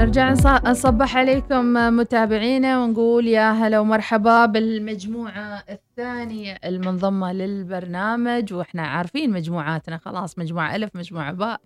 نرجع 0.00 0.30
نص- 0.32 0.46
نصبح 0.64 1.16
عليكم 1.16 1.72
متابعينا 1.96 2.78
ونقول 2.84 3.28
يا 3.28 3.50
هلا 3.52 3.78
ومرحبا 3.78 4.46
بالمجموعة 4.46 5.62
الثانية 5.70 6.58
المنضمة 6.64 7.32
للبرنامج 7.32 8.52
وإحنا 8.54 8.82
عارفين 8.82 9.30
مجموعاتنا. 9.30 9.96
خلاص 9.96 10.38
مجموعة 10.38 10.76
ألف 10.76 10.90
مجموعة 10.96 11.32
باء. 11.32 11.60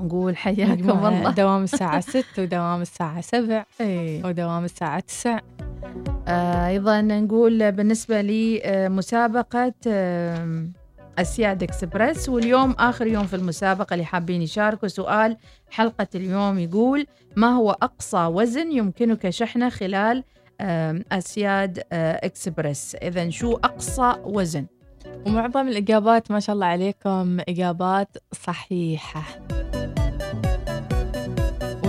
نقول 0.00 0.36
حياكم 0.36 0.90
الله. 0.90 1.30
دوام 1.30 1.62
الساعة 1.62 2.00
6 2.20 2.24
ودوام 2.42 2.82
الساعة 2.82 3.20
7 3.20 3.66
إيه. 3.80 4.24
ودوام 4.26 4.64
الساعة 4.64 5.00
9 5.00 5.40
آه، 6.28 6.66
أيضا 6.68 7.00
نقول 7.00 7.72
بالنسبة 7.72 8.22
لمسابقة 8.22 9.72
أسياد 11.18 11.62
إكسبرس 11.62 12.28
واليوم 12.28 12.70
آخر 12.70 13.06
يوم 13.06 13.26
في 13.26 13.36
المسابقة 13.36 13.94
اللي 13.94 14.04
حابين 14.04 14.42
يشاركوا 14.42 14.88
سؤال 14.88 15.36
حلقة 15.70 16.06
اليوم 16.14 16.58
يقول 16.58 17.06
ما 17.36 17.48
هو 17.48 17.70
أقصى 17.70 18.26
وزن 18.26 18.72
يمكنك 18.72 19.30
شحنه 19.30 19.68
خلال 19.68 20.24
أسياد 21.12 21.82
آه، 21.92 22.26
إكسبرس 22.26 22.94
إذا 22.94 23.30
شو 23.30 23.52
أقصى 23.52 24.14
وزن؟ 24.24 24.66
ومعظم 25.26 25.68
الإجابات 25.68 26.30
ما 26.30 26.40
شاء 26.40 26.54
الله 26.54 26.66
عليكم 26.66 27.38
إجابات 27.48 28.16
صحيحة. 28.32 29.22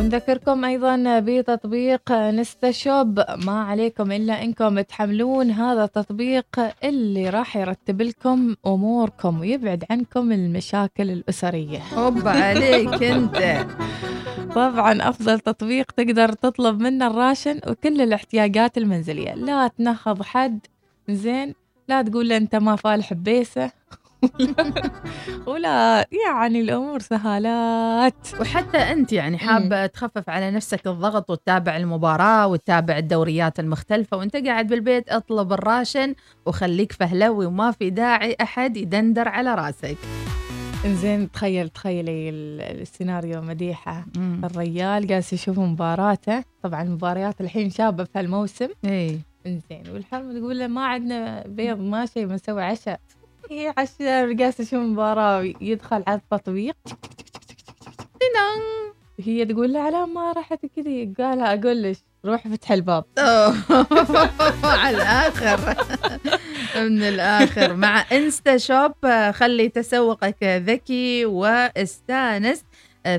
ونذكركم 0.08 0.66
أيضا 0.66 1.20
بتطبيق 1.20 2.12
نستا 2.12 2.72
شوب 2.72 3.20
ما 3.46 3.64
عليكم 3.64 4.12
إلا 4.12 4.44
إنكم 4.44 4.82
تحملون 4.82 5.52
هذا 5.52 5.84
التطبيق 5.84 6.46
اللي 6.84 7.30
راح 7.30 7.58
يرتب 7.58 8.02
لكم 8.02 8.56
أموركم 8.68 9.40
ويبعد 9.40 9.84
عنكم 9.90 10.32
المشاكل 10.32 11.12
الأسرية. 11.12 11.80
هوب 11.94 12.28
عليك 12.28 13.04
أنت. 13.14 13.68
طبعا 14.56 15.10
أفضل 15.10 15.40
تطبيق 15.40 15.92
تقدر 15.92 16.34
تطلب 16.34 16.82
منه 16.82 17.08
الراشن 17.08 17.60
وكل 17.68 18.02
الاحتياجات 18.02 18.78
المنزلية. 18.78 19.34
لا 19.34 19.68
تنهض 19.68 20.24
حد 20.24 20.60
زين. 21.10 21.54
لا 21.88 22.02
تقول 22.02 22.30
له 22.30 22.38
أنت 22.38 22.56
ما 22.56 22.76
فالح 22.76 23.14
بيسة 23.14 23.72
ولا 25.48 26.08
يعني 26.28 26.62
الأمور 26.62 27.00
سهالات. 27.00 28.28
وحتى 28.42 28.78
أنت 28.78 29.14
يعني 29.14 29.38
حابة 29.38 29.86
تخفف 29.86 30.30
على 30.30 30.52
نفسك 30.52 30.88
الضغط 30.88 31.30
وتتابع 31.30 31.78
المباراة 31.78 32.48
وتتابع 32.48 32.98
الدوريات 32.98 33.60
المختلفة 33.60 34.18
وأنت 34.18 34.36
قاعد 34.36 34.68
بالبيت 34.68 35.10
اطلب 35.10 35.54
الراشن 35.54 36.16
وخليك 36.46 36.92
فهلوي 36.92 37.46
وما 37.46 37.72
في 37.72 37.90
داعي 37.90 38.36
أحد 38.42 38.78
يدندر 38.78 39.28
على 39.28 39.56
راسك. 39.56 39.98
زين 40.86 41.32
تخيل 41.32 41.70
تخيلي 41.70 42.30
ال- 42.30 42.82
السيناريو 42.82 43.42
مديحة. 43.42 44.06
الريال 44.44 45.08
جالس 45.08 45.34
يشوف 45.34 45.60
مباراته. 45.60 46.44
طبعا 46.64 46.82
المباريات 46.82 47.42
الحين 47.42 47.70
شابة 47.70 48.04
في 48.04 48.20
هالموسم. 48.20 48.68
اي 48.86 49.20
إنزين 49.48 49.84
والحرمة 49.94 50.40
تقول 50.40 50.60
له 50.60 50.68
ما 50.68 50.86
عندنا 50.86 51.44
بيض 51.48 51.80
ما 51.80 52.06
شيء 52.06 52.26
بنسوي 52.26 52.64
عشاء. 52.64 53.00
هي 53.52 53.74
عشاء 53.78 54.32
جالسة 54.32 54.64
تشوف 54.64 54.80
مباراة 54.80 55.54
يدخل 55.62 56.04
على 56.08 56.22
التطبيق. 56.32 56.76
هي 59.20 59.46
تقول 59.46 59.74
له 59.74 59.80
على 59.80 60.08
ما 60.08 60.32
راحت 60.32 60.66
كذي. 60.76 61.14
قال 61.18 61.42
أقول 61.42 61.84
لك 61.84 61.98
روح 62.26 62.48
فتح 62.48 62.72
الباب. 62.72 63.04
على 64.64 64.98
الآخر. 64.98 65.76
من 66.76 67.04
الآخر. 67.04 67.74
مع 67.74 68.06
InstaShop 68.12 68.92
خلي 69.32 69.70
تسوقك 69.70 70.44
ذكي 70.44 71.26
واستانس. 71.26 72.64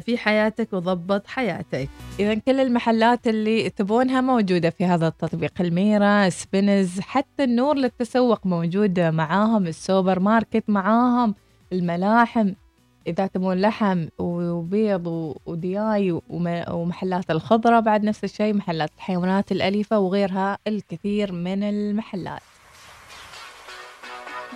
في 0.07 0.19
حياتك 0.19 0.73
وضبط 0.73 1.27
حياتك. 1.27 1.89
إذا 2.21 2.35
كل 2.35 2.61
المحلات 2.61 3.27
اللي 3.29 3.71
تبونها 3.71 4.21
موجودة 4.21 4.71
في 4.71 4.85
هذا 4.85 5.09
التطبيق 5.09 5.53
الميرا 5.61 6.29
Spinneys 6.29 7.01
حتى 7.01 7.45
النور 7.45 7.77
للتسوق 7.77 8.47
موجودة 8.47 9.11
معاهم 9.11 9.67
السوبر 9.67 10.21
ماركت 10.21 10.65
معاهم 10.69 11.35
الملاحم. 11.73 12.53
إذا 13.07 13.27
تبون 13.27 13.61
لحم 13.61 14.07
وبيض 14.19 15.35
ودياي 15.47 16.13
وم- 16.13 16.65
ومحلات 16.71 17.31
الخضرة 17.31 17.81
بعد 17.81 18.05
نفس 18.05 18.25
الشيء 18.25 18.55
محلات 18.55 18.91
الحيوانات 18.97 19.53
الأليفة 19.53 19.99
وغيرها 19.99 20.59
الكثير 20.67 21.33
من 21.33 21.63
المحلات. 21.63 22.41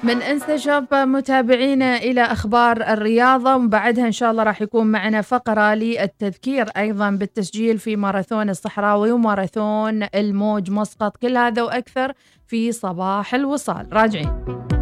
من 0.03 0.23
انستا 0.23 0.57
شوب 0.57 0.95
متابعينا 0.95 1.97
إلى 1.97 2.23
أخبار 2.23 2.77
الرياضة. 2.77 3.57
وبعدها 3.57 4.07
إن 4.07 4.13
شاء 4.13 4.31
الله 4.31 4.43
راح 4.43 4.63
يكون 4.63 4.87
معنا 4.87 5.21
فقرة 5.23 5.75
للتذكير 5.75 6.67
أيضا 6.77 7.11
بالتسجيل 7.11 7.79
في 7.79 7.97
ماراثون 7.97 8.51
الصحراوي 8.51 9.13
وماراثون 9.13 10.07
الموج 10.15 10.71
مسقط 10.71 11.17
كل 11.17 11.37
هذا 11.37 11.63
وأكثر 11.63 12.13
في 12.47 12.73
صباح 12.73 13.35
الوصال. 13.35 13.87
راجعين. 13.93 14.82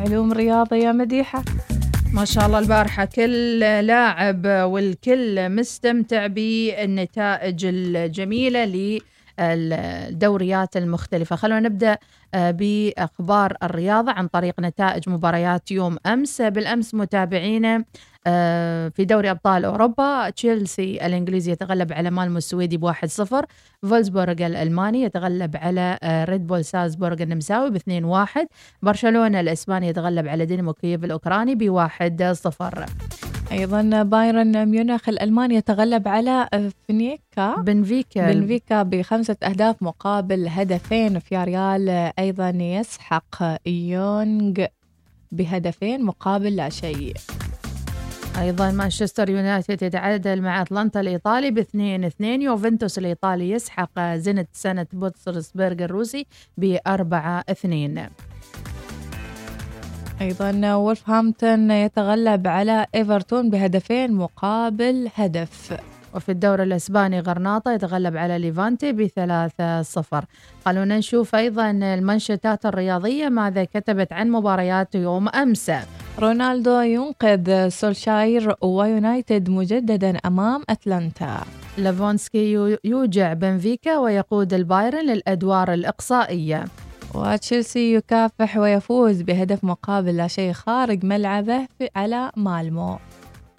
علوم 0.00 0.32
رياضة 0.32 0.76
يا 0.76 0.92
مديحة. 0.92 1.44
ما 2.12 2.24
شاء 2.24 2.46
الله 2.46 2.58
البارحة. 2.58 3.04
كل 3.04 3.60
لاعب 3.60 4.46
والكل 4.46 5.48
مستمتع 5.48 6.26
بالنتائج 6.26 7.64
الجميلة 7.64 8.64
للدوريات 9.40 10.76
المختلفة. 10.76 11.36
خلونا 11.36 11.60
نبدأ 11.60 11.98
آه، 12.34 12.50
بأخبار 12.50 13.56
الرياضة 13.62 14.12
عن 14.12 14.26
طريق 14.26 14.60
نتائج 14.60 15.08
مباريات 15.08 15.70
يوم 15.70 15.96
أمس. 16.06 16.42
بالأمس 16.42 16.94
متابعينا 16.94 17.84
في 18.24 19.04
دوري 19.04 19.30
أبطال 19.30 19.64
أوروبا 19.64 20.30
تشيلسي 20.30 21.06
الإنجليزي 21.06 21.52
يتغلب 21.52 21.92
على 21.92 22.10
مالمو 22.10 22.38
السويدي 22.38 22.76
بواحد 22.76 23.08
صفر 23.08 23.46
فولسبورغ 23.82 24.46
الألماني 24.46 25.02
يتغلب 25.02 25.56
على 25.56 25.98
آه، 26.02 26.24
ريد 26.24 26.46
بول 26.46 26.64
سالزبورغ 26.64 27.22
النمساوي 27.22 27.70
باثنين 27.70 28.04
واحد 28.04 28.46
برشلونة 28.82 29.40
الإسباني 29.40 29.88
يتغلب 29.88 30.28
على 30.28 30.46
دينامو 30.46 30.72
كييف 30.72 31.04
الأوكراني 31.04 31.54
بواحد 31.54 32.22
صفر. 32.32 32.86
أيضا 33.52 34.02
بايرن 34.02 34.66
ميونخ 34.66 35.08
الألماني 35.08 35.54
يتغلب 35.54 36.08
على 36.08 36.48
فينيكا. 36.86 37.54
بنفيكا. 37.60 38.32
بنفيكا 38.32 38.82
بخمسة 38.82 39.36
أهداف 39.42 39.82
مقابل 39.82 40.48
هدفين 40.48 41.18
فياريال 41.18 42.12
أيضا 42.18 42.48
يسحق 42.48 43.58
يونغ 43.66 44.64
بهدفين 45.32 46.04
مقابل 46.04 46.56
لا 46.56 46.68
شيء. 46.68 47.14
أيضا 48.38 48.70
مانشستر 48.70 49.30
يونايتد 49.30 49.82
يتعادل 49.82 50.42
مع 50.42 50.62
أتلانتا 50.62 51.00
الإيطالي 51.00 51.50
باثنين 51.50 52.04
اثنين. 52.04 52.42
يوفنتوس 52.42 52.98
الإيطالي 52.98 53.50
يسحق 53.50 54.00
زينيت 54.14 54.48
سانت 54.52 54.86
بطرسبرغ 54.92 55.84
الروسي 55.84 56.26
بأربعة 56.56 57.44
اثنين. 57.48 58.06
أيضا 60.20 60.74
وولفهامبتون 60.74 61.70
يتغلب 61.70 62.46
على 62.46 62.86
إيفرتون 62.94 63.50
بهدفين 63.50 64.12
مقابل 64.12 65.08
هدف. 65.14 65.80
وفي 66.14 66.28
الدوري 66.28 66.62
الإسباني 66.62 67.20
غرناطة 67.20 67.72
يتغلب 67.72 68.16
على 68.16 68.38
ليفانتي 68.38 68.92
بثلاثة 68.92 69.82
صفر. 69.82 70.24
خلونا 70.64 70.98
نشوف 70.98 71.34
أيضا 71.34 71.70
المنشطات 71.70 72.66
الرياضية 72.66 73.28
ماذا 73.28 73.64
كتبت 73.64 74.12
عن 74.12 74.30
مباريات 74.30 74.94
يوم 74.94 75.28
أمس. 75.28 75.70
رونالدو 76.18 76.80
ينقذ 76.80 77.68
سولشاير 77.68 78.54
ويونايتد 78.62 79.50
مجددا 79.50 80.16
أمام 80.26 80.62
أتلانتا. 80.70 81.40
ليفاندوفسكي 81.78 82.52
يو- 82.52 82.76
يوجع 82.84 83.32
بنفيكا 83.32 83.98
ويقود 83.98 84.54
البايرن 84.54 85.06
للأدوار 85.06 85.72
الإقصائية. 85.74 86.64
وتشيلسي 87.14 87.94
يكافح 87.94 88.56
ويفوز 88.56 89.22
بهدف 89.22 89.64
مقابل 89.64 90.16
لا 90.16 90.26
شيء 90.26 90.52
خارج 90.52 91.04
ملعبه 91.04 91.68
على 91.96 92.30
مالمو. 92.36 92.98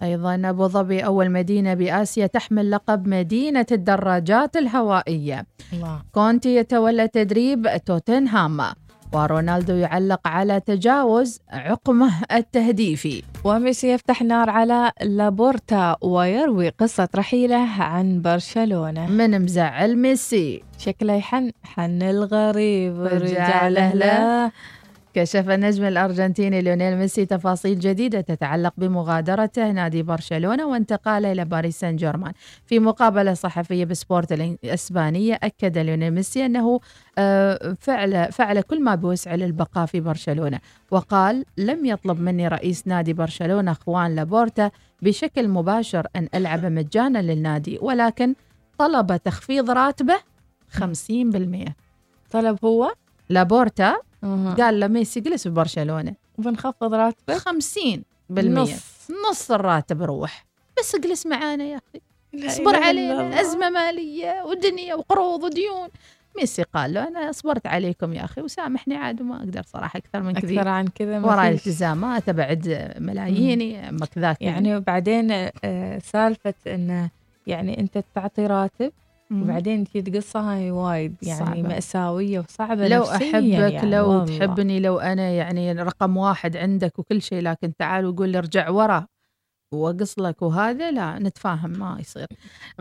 أيضا 0.03 0.41
أبو 0.45 0.67
ظبي 0.67 0.99
أول 1.05 1.29
مدينة 1.31 1.73
بآسيا 1.73 2.27
تحمل 2.27 2.71
لقب 2.71 3.07
مدينة 3.07 3.65
الدراجات 3.71 4.57
الهوائية. 4.57 5.45
الله. 5.73 6.01
كونتي 6.11 6.55
يتولى 6.55 7.07
تدريب 7.07 7.67
توتنهام. 7.85 8.61
ورونالدو 9.13 9.75
يعلق 9.75 10.27
على 10.27 10.59
تجاوز 10.59 11.39
عقمه 11.49 12.11
التهديفي. 12.31 13.23
وميسي 13.43 13.91
يفتح 13.91 14.21
نار 14.21 14.49
على 14.49 14.91
لابورتا 15.01 15.97
ويروي 16.01 16.69
قصة 16.69 17.09
رحيله 17.15 17.67
عن 17.79 18.21
برشلونة. 18.21 19.07
من 19.07 19.41
مزعل 19.41 19.97
ميسي. 19.97 20.63
شكله 20.77 21.13
يحن 21.13 21.51
حن 21.63 22.01
الغريب. 22.01 22.99
ورجع 22.99 23.67
له 23.67 24.51
كشف 25.13 25.49
النجم 25.49 25.83
الأرجنتيني 25.83 26.61
ليونيل 26.61 26.97
ميسي 26.97 27.25
تفاصيل 27.25 27.79
جديدة 27.79 28.21
تتعلق 28.21 28.73
بمغادرته 28.77 29.71
نادي 29.71 30.03
برشلونة 30.03 30.65
وانتقاله 30.65 31.31
إلى 31.31 31.45
باريس 31.45 31.79
سان 31.79 31.95
جيرمان 31.95 32.33
في 32.65 32.79
مقابلة 32.79 33.33
صحفية 33.33 33.85
بسبورت 33.85 34.31
الإسبانية 34.31 35.39
أكد 35.43 35.77
ليونيل 35.77 36.11
ميسي 36.11 36.45
أنه 36.45 36.79
آه، 37.17 37.75
فعل, 37.79 38.31
فعل 38.31 38.61
كل 38.61 38.83
ما 38.83 38.95
بوسعه 38.95 39.35
للبقاء 39.35 39.85
في 39.85 39.99
برشلونة 39.99 40.59
وقال 40.91 41.45
لم 41.57 41.85
يطلب 41.85 42.19
مني 42.19 42.47
رئيس 42.47 42.87
نادي 42.87 43.13
برشلونة 43.13 43.73
خوان 43.73 44.15
لابورتا 44.15 44.71
بشكل 45.01 45.47
مباشر 45.47 46.07
أن 46.15 46.27
ألعب 46.35 46.65
مجانا 46.65 47.21
للنادي 47.21 47.79
ولكن 47.81 48.35
طلب 48.77 49.17
تخفيض 49.17 49.71
راتبه 49.71 50.15
50% 50.77 50.81
طلب 52.31 52.65
هو؟ 52.65 52.93
لابورتا 53.29 53.97
أه. 54.23 54.55
قال 54.59 54.79
لميسي 54.79 55.19
جلس 55.19 55.47
ببرشلونه 55.47 56.13
بنخفض 56.37 56.93
راتبه؟ 56.93 57.37
50 57.37 58.03
بالمية. 58.29 58.61
نص. 58.61 59.07
نص 59.29 59.51
الراتب 59.51 60.03
روح. 60.03 60.45
بس 60.79 60.95
اجلس 60.95 61.25
معانا 61.25 61.63
يا 61.63 61.77
أخي. 61.77 62.01
أصبر 62.47 62.75
علينا. 62.75 63.41
أزمة 63.41 63.69
مالية 63.69 64.43
ودنيا 64.43 64.95
وقروض 64.95 65.43
وديون. 65.43 65.89
ميسي 66.37 66.63
قال 66.63 66.93
له 66.93 67.07
أنا 67.07 67.31
صبرت 67.31 67.67
عليكم 67.67 68.13
يا 68.13 68.25
أخي 68.25 68.41
وسامحني 68.41 68.95
عاد 68.95 69.21
وما 69.21 69.37
أقدر 69.37 69.63
صراحة 69.63 69.97
أكثر 69.97 70.21
من 70.21 70.33
كذا 70.33 70.53
أكثر 70.53 70.67
عن 70.67 70.87
كذا 70.87 71.19
وراي 71.19 71.49
التزامات 71.49 72.29
أبعد 72.29 72.93
ملاييني 72.97 73.91
يعني 74.41 74.75
وبعدين 74.77 75.31
آه، 75.63 75.99
سالفة 75.99 76.53
انه 76.67 77.09
يعني 77.47 77.79
أنت 77.79 78.03
تعطي 78.15 78.47
راتب 78.47 78.91
وبعدين 79.31 79.83
تجي 79.83 80.01
تقصها 80.01 80.53
هاي 80.55 80.71
وايد 80.71 81.15
يعني 81.23 81.45
صعبة. 81.45 81.61
مأساوية 81.61 82.39
وصعبة 82.39 82.87
لو 82.87 83.03
أحبك 83.03 83.33
يعني 83.43 83.89
لو 83.91 84.09
والله. 84.09 84.25
تحبني 84.37 84.79
لو 84.79 84.99
أنا 84.99 85.29
يعني 85.29 85.71
رقم 85.71 86.17
واحد 86.17 86.57
عندك 86.57 86.99
وكل 86.99 87.21
شيء 87.21 87.41
لكن 87.41 87.75
تعال 87.75 88.05
وقول 88.05 88.29
لي 88.29 88.37
ارجع 88.37 88.69
ورا 88.69 89.07
واقص 89.73 90.19
لك 90.19 90.41
وهذا 90.41 90.91
لا 90.91 91.19
نتفاهم 91.19 91.69
ما 91.69 91.97
يصير. 91.99 92.25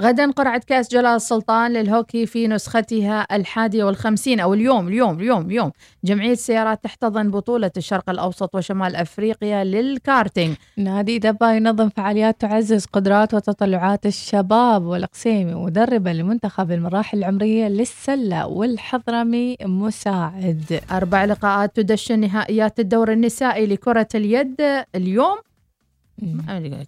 غدا 0.01 0.31
قرعة 0.31 0.63
كأس 0.67 0.91
جلال 0.91 1.07
السلطان 1.07 1.73
للهوكي 1.73 2.27
في 2.27 2.49
نسختها 2.49 3.37
الحادية 3.37 3.85
والخمسين 3.85 4.41
أو 4.41 4.55
اليوم 4.55 4.89
اليوم 4.89 5.19
اليوم 5.19 5.47
اليوم. 5.47 5.71
جمعية 6.05 6.33
السيارات 6.33 6.85
تحتضن 6.85 7.31
بطولة 7.31 7.71
الشرق 7.77 8.11
الأوسط 8.11 8.55
وشمال 8.55 8.97
أفريقيا 8.97 9.65
للكارتينج 9.65 10.57
نادي 10.77 11.19
دبا 11.19 11.53
ينظم 11.53 11.89
فعاليات 11.89 12.41
تعزز 12.41 12.85
قدرات 12.87 13.35
وتطلعات 13.35 14.07
الشباب 14.07 14.85
والقسيمي 14.85 15.55
مدربا 15.55 16.11
لمنتخب 16.11 16.73
المراحل 16.73 17.19
العمرية 17.19 17.69
للسلة 17.69 18.47
والحضرمي 18.47 19.57
مساعد. 19.63 20.81
أربع 20.93 21.25
لقاءات 21.25 21.77
تدشن 21.77 22.21
نهائيات 22.21 22.81
الدور 22.81 23.13
النسائي 23.13 23.67
لكرة 23.67 24.09
اليد 24.15 24.57
اليوم. 24.95 25.37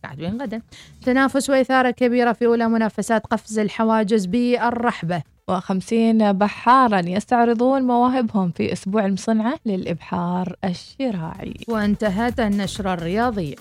قاعد 0.04 0.22
غدا. 0.22 0.62
تنافس 1.04 1.50
وإثارة 1.50 1.90
كبيرة 1.90 2.32
في 2.32 2.46
أولى 2.46 2.68
منافسات 2.68 3.26
قفز 3.26 3.58
الحواجز 3.58 4.26
بالرحبة. 4.26 5.22
وخمسين 5.48 6.32
بحارا 6.32 7.00
يستعرضون 7.00 7.82
مواهبهم 7.82 8.50
في 8.50 8.72
أسبوع 8.72 9.06
المصنعة 9.06 9.54
للإبحار 9.66 10.56
الشراعي. 10.64 11.54
وانتهت 11.68 12.40
النشرة 12.40 12.94
الرياضية 12.94 13.56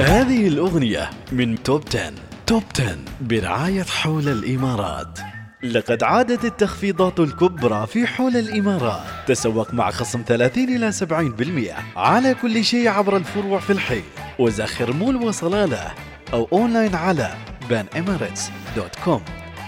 هذه 0.00 0.48
الأغنية 0.48 1.10
من 1.32 1.62
توب 1.62 1.82
10. 1.94 2.12
توب 2.46 2.62
10 2.74 2.96
برعاية 3.20 3.82
حول 3.82 4.28
الإمارات. 4.28 5.27
لقد 5.62 6.02
عادت 6.02 6.44
التخفيضات 6.44 7.20
الكبرى 7.20 7.86
في 7.86 8.06
حول 8.06 8.36
الإمارات. 8.36 9.02
تسوق 9.26 9.74
مع 9.74 9.90
خصم 9.90 10.22
30 10.26 10.68
إلى 10.68 10.92
70% 10.92 11.96
على 11.96 12.34
كل 12.34 12.64
شيء 12.64 12.88
عبر 12.88 13.16
الفروع 13.16 13.60
في 13.60 13.70
الحي. 13.70 14.02
وزخر 14.38 14.92
مول 14.92 15.16
وصلالة 15.16 15.92
أو 16.32 16.48
أونلاين 16.52 16.94
على 16.94 17.34
banemirates.com 17.70 19.20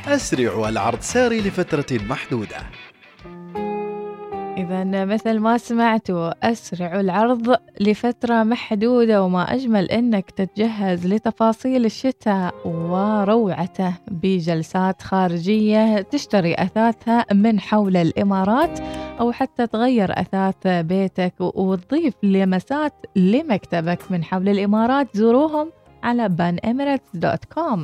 أسرع 0.08 0.52
والعرض 0.52 1.00
ساري 1.00 1.40
لفترة 1.40 1.98
محدودة. 2.08 2.56
إذا 4.60 5.04
مثل 5.04 5.38
ما 5.38 5.58
سمعتوا 5.58 6.50
أسرع 6.50 7.00
العرض 7.00 7.56
لفترة 7.80 8.42
محدودة 8.42 9.22
وما 9.22 9.54
أجمل 9.54 9.90
أنك 9.90 10.30
تتجهز 10.30 11.06
لتفاصيل 11.06 11.84
الشتاء 11.84 12.54
وروعته 12.64 13.94
بجلسات 14.10 15.02
خارجية 15.02 16.00
تشتري 16.00 16.54
أثاثها 16.54 17.26
من 17.32 17.60
حول 17.60 17.96
الإمارات 17.96 18.80
أو 19.20 19.32
حتى 19.32 19.66
تغير 19.66 20.20
أثاث 20.20 20.66
بيتك 20.66 21.34
وتضيف 21.40 22.14
لمسات 22.22 22.92
لمكتبك 23.16 24.12
من 24.12 24.24
حول 24.24 24.48
الإمارات. 24.48 25.16
زوروهم 25.16 25.70
على 26.02 26.28
banemirates.com 26.28 27.80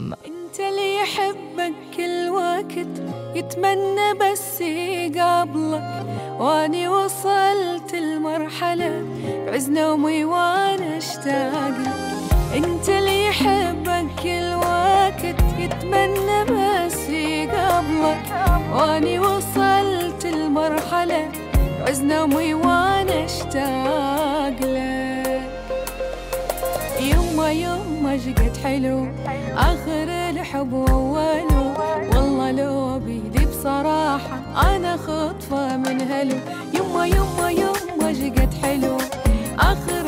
انت 0.57 0.65
اللي 0.65 0.97
يحبك 0.97 1.75
كل 1.97 2.29
وقت 2.29 2.89
يتمنى 3.35 4.15
بس 4.21 4.61
يقابلك. 4.61 6.07
وأني 6.41 6.89
وصلت 6.89 7.95
المرحلة 7.95 9.05
بعز 9.47 9.71
نومي 9.71 10.25
وأنا 10.25 10.97
اشتاق 10.97 11.75
أنت 12.57 12.89
اللي 12.89 13.27
يحبك 13.27 14.07
كل 14.23 14.55
وقت 14.55 15.37
يتمنى 15.59 16.45
بس 16.45 17.09
يقابلك. 17.09 18.25
وأني 18.73 19.19
وصلت 19.19 20.25
المرحلة 20.25 21.29
بعز 21.81 22.03
نومي 22.03 22.55
وأنا 22.55 23.25
اشتاق 23.25 24.61
لك 24.63 25.51
يما 27.01 27.51
يما 27.97 28.19
حلو. 28.65 29.07
آخر 29.57 30.09
الحب 30.31 30.75
أوله 30.75 31.75
والله 32.15 32.51
لو 32.51 32.99
بيدي 32.99 33.47
بصراحة 33.47 34.37
أنا 34.77 34.97
خطفة 34.97 35.77
من 35.77 36.01
هلو. 36.01 36.37
يما 36.75 37.07
يما 37.07 37.51
يما 37.51 38.13
شقد 38.13 38.55
حلو. 38.63 38.97
آخر 39.59 40.05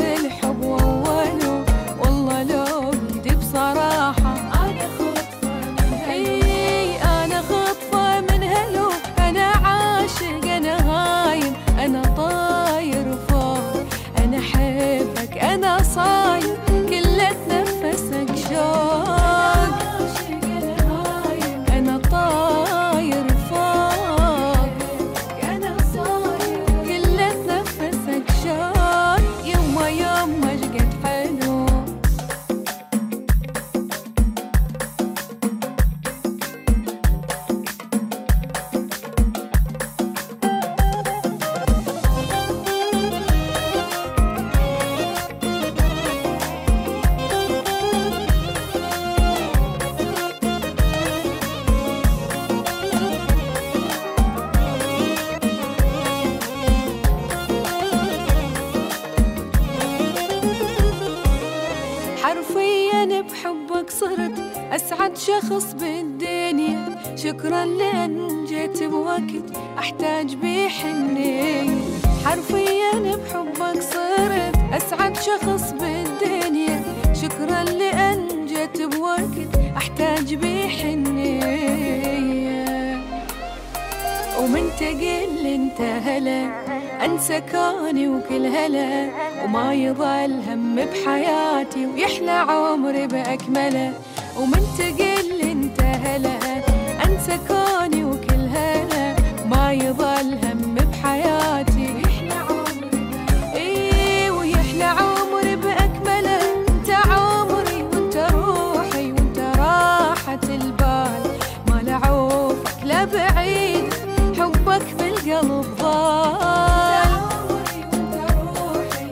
بعيد 113.04 113.92
حبك 114.38 114.86
بالقلب 114.98 115.64
ضال 115.80 117.12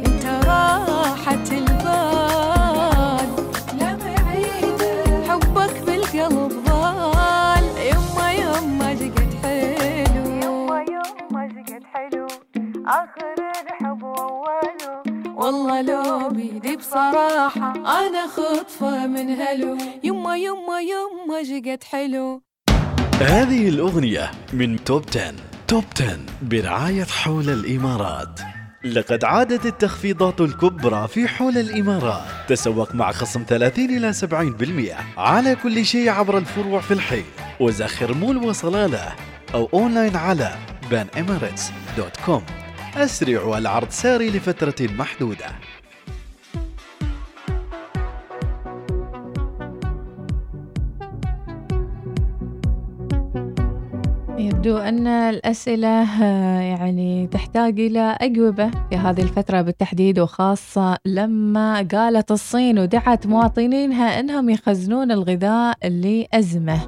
انت 0.07 0.25
راحة 0.47 1.49
البال. 1.53 3.29
حبك 5.29 5.75
بالقلب 5.87 6.53
ضال 6.67 7.65
يما 7.91 8.33
يما 8.33 8.89
شقد 8.95 9.31
حلو. 9.43 10.25
يما 10.45 10.79
يما 10.83 11.43
شقد 11.49 11.83
حلو. 11.95 12.27
آخر 12.87 13.37
الحب 13.63 14.03
واوله 14.03 15.03
والله 15.37 15.81
لو 15.83 16.29
بيدي 16.29 16.77
بصراحة 16.77 17.73
أنا 17.77 18.27
خطفة 18.27 19.07
من 19.07 19.31
هلو. 19.41 19.77
يما 20.05 20.37
يما 20.37 20.81
يما 20.81 21.43
شقد 21.43 21.85
حلو. 21.85 22.46
هذه 23.21 23.69
الأغنية 23.69 24.31
من 24.53 24.85
توب 24.85 25.05
10 25.11 25.35
توب 25.69 25.85
10 25.97 26.19
برعاية 26.43 27.05
حول 27.05 27.49
الإمارات. 27.51 28.41
لقد 28.85 29.25
عادت 29.25 29.67
التخفيضات 29.67 30.41
الكبرى 30.41 31.09
في 31.09 31.29
حول 31.29 31.59
الإمارات. 31.59 32.23
تسوق 32.49 32.95
مع 32.95 33.13
خصم 33.13 33.45
30 33.49 33.85
إلى 33.97 34.13
70% 34.13 35.19
على 35.19 35.57
كل 35.63 35.85
شيء 35.85 36.11
عبر 36.11 36.39
الفروع 36.39 36.81
في 36.81 36.95
الحي. 36.95 37.25
وزخر 37.61 38.15
مول 38.15 38.37
وصلالة. 38.37 39.13
أو 39.55 39.69
أونلاين 39.75 40.17
على 40.17 40.55
banemirates.com 40.91 42.43
أسرع 42.97 43.43
والعرض 43.43 43.91
ساري 43.91 44.31
لفترة 44.31 44.87
محدودة. 44.99 45.47
يبدو 54.67 54.79
أن 54.79 55.07
الأسئلة 55.07 56.23
آه، 56.23 56.61
يعني 56.61 57.27
تحتاج 57.27 57.81
إلى 57.81 58.17
أجوبة 58.21 58.71
في 58.91 58.97
هذه 58.97 59.23
الفترة 59.23 59.61
بالتحديد 59.61 60.19
وخاصة 60.19 60.99
لما 61.05 61.89
قالت 61.93 62.31
الصين 62.31 62.79
ودعت 62.79 63.27
مواطنينها 63.27 64.21
أنهم 64.21 64.51
يخزنون 64.51 65.13
الغذاء 65.13 65.89
لأزمة 65.89 66.81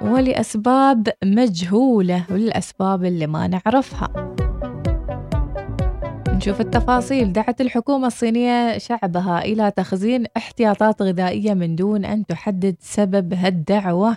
ولأسباب 0.00 1.08
مجهولة 1.24 2.24
وللأسباب 2.30 3.04
اللي 3.04 3.26
ما 3.26 3.46
نعرفها. 3.46 4.34
نشوف 6.28 6.60
التفاصيل. 6.60 7.32
دعت 7.32 7.60
الحكومة 7.60 8.06
الصينية 8.06 8.78
شعبها 8.78 9.44
إلى 9.44 9.70
تخزين 9.70 10.24
احتياطات 10.36 11.02
غذائية 11.02 11.54
من 11.54 11.76
دون 11.76 12.04
أن 12.04 12.26
تحدد 12.26 12.76
سبب 12.80 13.34
هالدعوة. 13.34 14.16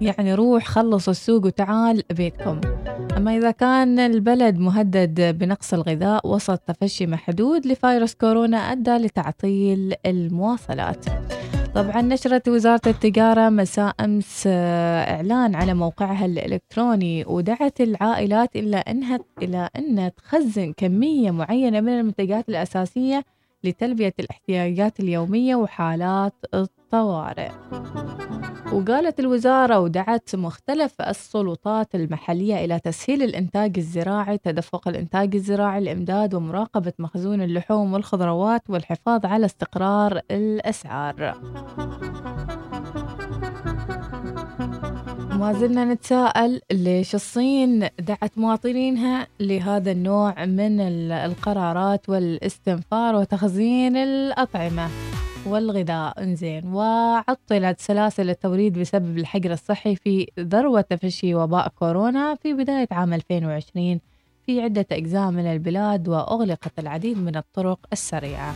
يعني 0.00 0.34
روح 0.34 0.64
خلص 0.64 1.08
السوق 1.08 1.46
وتعال 1.46 2.02
بيتكم. 2.10 2.60
أما 3.16 3.36
إذا 3.36 3.50
كان 3.50 3.98
البلد 3.98 4.58
مهدد 4.58 5.38
بنقص 5.38 5.74
الغذاء 5.74 6.28
وسط 6.28 6.58
تفشي 6.58 7.06
محدود 7.06 7.66
لفيروس 7.66 8.14
كورونا 8.14 8.56
أدى 8.56 8.90
لتعطيل 8.90 9.94
المواصلات. 10.06 11.04
طبعا 11.74 12.02
نشرت 12.02 12.48
وزارة 12.48 12.80
التجارة 12.86 13.48
مساء 13.48 13.94
أمس 14.00 14.44
آه، 14.46 15.14
إعلان 15.14 15.54
على 15.54 15.74
موقعها 15.74 16.26
الإلكتروني 16.26 17.24
ودعت 17.26 17.80
العائلات 17.80 18.56
إلى 18.56 18.76
أنها 18.76 19.18
إلى 19.42 19.68
أن 19.76 20.10
تخزن 20.16 20.72
كمية 20.76 21.30
معينة 21.30 21.80
من 21.80 21.98
المنتجات 21.98 22.48
الأساسية 22.48 23.24
لتلبية 23.64 24.14
الاحتياجات 24.20 25.00
اليومية 25.00 25.54
وحالات 25.54 26.34
الطوارئ. 26.54 27.50
وقالت 28.72 29.20
الوزارة 29.20 29.78
ودعت 29.80 30.34
مختلف 30.36 31.00
السلطات 31.00 31.94
المحلية 31.94 32.64
إلى 32.64 32.78
تسهيل 32.80 33.22
الإنتاج 33.22 33.78
الزراعي 33.78 34.38
تدفق 34.38 34.88
الإنتاج 34.88 35.34
الزراعي 35.34 35.78
الإمداد 35.78 36.34
ومراقبة 36.34 36.92
مخزون 36.98 37.42
اللحوم 37.42 37.92
والخضروات 37.92 38.62
والحفاظ 38.70 39.26
على 39.26 39.46
استقرار 39.46 40.20
الأسعار. 40.30 41.34
ما 45.38 45.52
زلنا 45.60 45.84
نتساءل 45.84 46.60
ليش 46.72 47.14
الصين 47.14 47.88
دعت 47.98 48.38
مواطنينها 48.38 49.26
لهذا 49.40 49.92
النوع 49.92 50.44
من 50.44 50.80
ال- 50.80 51.12
القرارات 51.12 52.08
والاستنفار 52.08 53.14
وتخزين 53.14 53.96
الأطعمة. 53.96 54.88
والغذاء. 55.46 56.22
إنزين. 56.22 56.74
وعطلت 56.74 57.80
سلاسل 57.80 58.30
التوريد 58.30 58.78
بسبب 58.78 59.18
الحجر 59.18 59.52
الصحي 59.52 59.96
في 59.96 60.26
ذروة 60.40 60.80
تفشي 60.80 61.34
وباء 61.34 61.68
كورونا 61.68 62.34
في 62.34 62.52
بداية 62.52 62.88
عام 62.90 63.12
2020 63.14 64.00
في 64.46 64.62
عدة 64.62 64.86
أجزاء 64.92 65.30
من 65.30 65.46
البلاد 65.46 66.08
وأغلقت 66.08 66.78
العديد 66.78 67.18
من 67.18 67.36
الطرق 67.36 67.78
السريعة. 67.92 68.54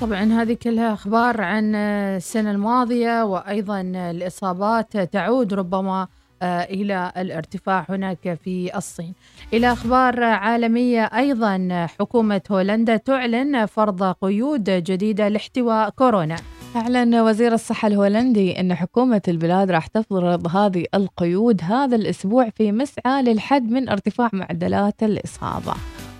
طبعا 0.00 0.22
هذه 0.24 0.56
كلها 0.62 0.92
أخبار 0.92 1.40
عن 1.40 1.74
السنة 1.74 2.50
الماضية 2.50 3.24
وأيضا 3.24 3.80
الإصابات 3.80 4.96
تعود 4.96 5.54
ربما 5.54 6.08
إلى 6.46 7.12
الارتفاع 7.16 7.86
هناك 7.88 8.38
في 8.44 8.76
الصين. 8.76 9.14
إلى 9.52 9.72
أخبار 9.72 10.22
عالمية 10.22 11.04
أيضا 11.04 11.86
حكومة 11.98 12.40
هولندا 12.50 12.96
تعلن 12.96 13.66
فرض 13.66 14.02
قيود 14.02 14.70
جديدة 14.70 15.28
لاحتواء 15.28 15.90
كورونا. 15.90 16.36
أعلن 16.76 17.14
وزير 17.14 17.52
الصحة 17.52 17.88
الهولندي 17.88 18.60
أن 18.60 18.74
حكومة 18.74 19.22
البلاد 19.28 19.70
راح 19.70 19.86
تفرض 19.86 20.56
هذه 20.56 20.84
القيود 20.94 21.60
هذا 21.62 21.96
الأسبوع 21.96 22.50
في 22.50 22.72
مسعى 22.72 23.22
للحد 23.22 23.70
من 23.70 23.88
ارتفاع 23.88 24.30
معدلات 24.32 25.02
الإصابة. 25.02 25.74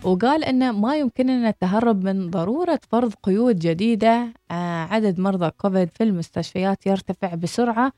وقال 0.04 0.44
أن 0.44 0.70
ما 0.70 0.96
يمكننا 0.96 1.48
التهرب 1.48 2.04
من 2.04 2.30
ضرورة 2.30 2.80
فرض 2.90 3.12
قيود 3.22 3.58
جديدة 3.58 4.28
آه، 4.50 4.84
عدد 4.84 5.20
مرضى 5.20 5.50
كوفيد 5.58 5.88
في 5.94 6.04
المستشفيات 6.04 6.86
يرتفع 6.86 7.34
بسرعة 7.34 7.92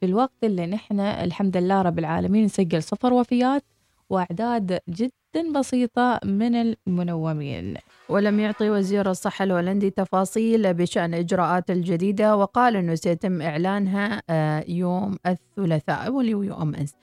في 0.00 0.06
الوقت 0.06 0.44
اللي 0.44 0.66
نحن 0.66 1.00
الحمد 1.00 1.56
لله 1.56 1.82
رب 1.82 1.98
العالمين 1.98 2.44
نسجل 2.44 2.82
صفر 2.82 3.12
وفيات 3.12 3.62
وأعداد 4.10 4.78
جدا 4.88 5.52
بسيطة 5.54 6.20
من 6.24 6.54
المنومين. 6.54 7.76
ولم 8.08 8.40
يعطي 8.40 8.70
وزير 8.70 9.10
الصحة 9.10 9.44
الهولندي 9.44 9.90
تفاصيل 9.90 10.74
بشأن 10.74 11.14
الإجراءات 11.14 11.70
الجديدة 11.70 12.36
وقال 12.36 12.76
أنه 12.76 12.94
سيتم 12.94 13.42
إعلانها 13.42 14.22
آه، 14.30 14.64
يوم 14.68 15.16
الثلاثاء 15.26 16.12
واللي 16.12 16.34
هو 16.34 16.42
يوم 16.42 16.74
أمس. 16.74 16.94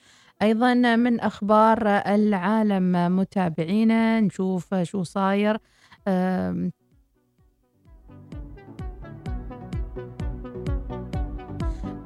أيضا 0.42 0.74
من 0.74 1.20
أخبار 1.20 1.88
العالم 1.88 3.16
متابعينا 3.16 4.22
نشوف 4.22 4.76
شو 4.76 5.04
صاير 5.04 5.58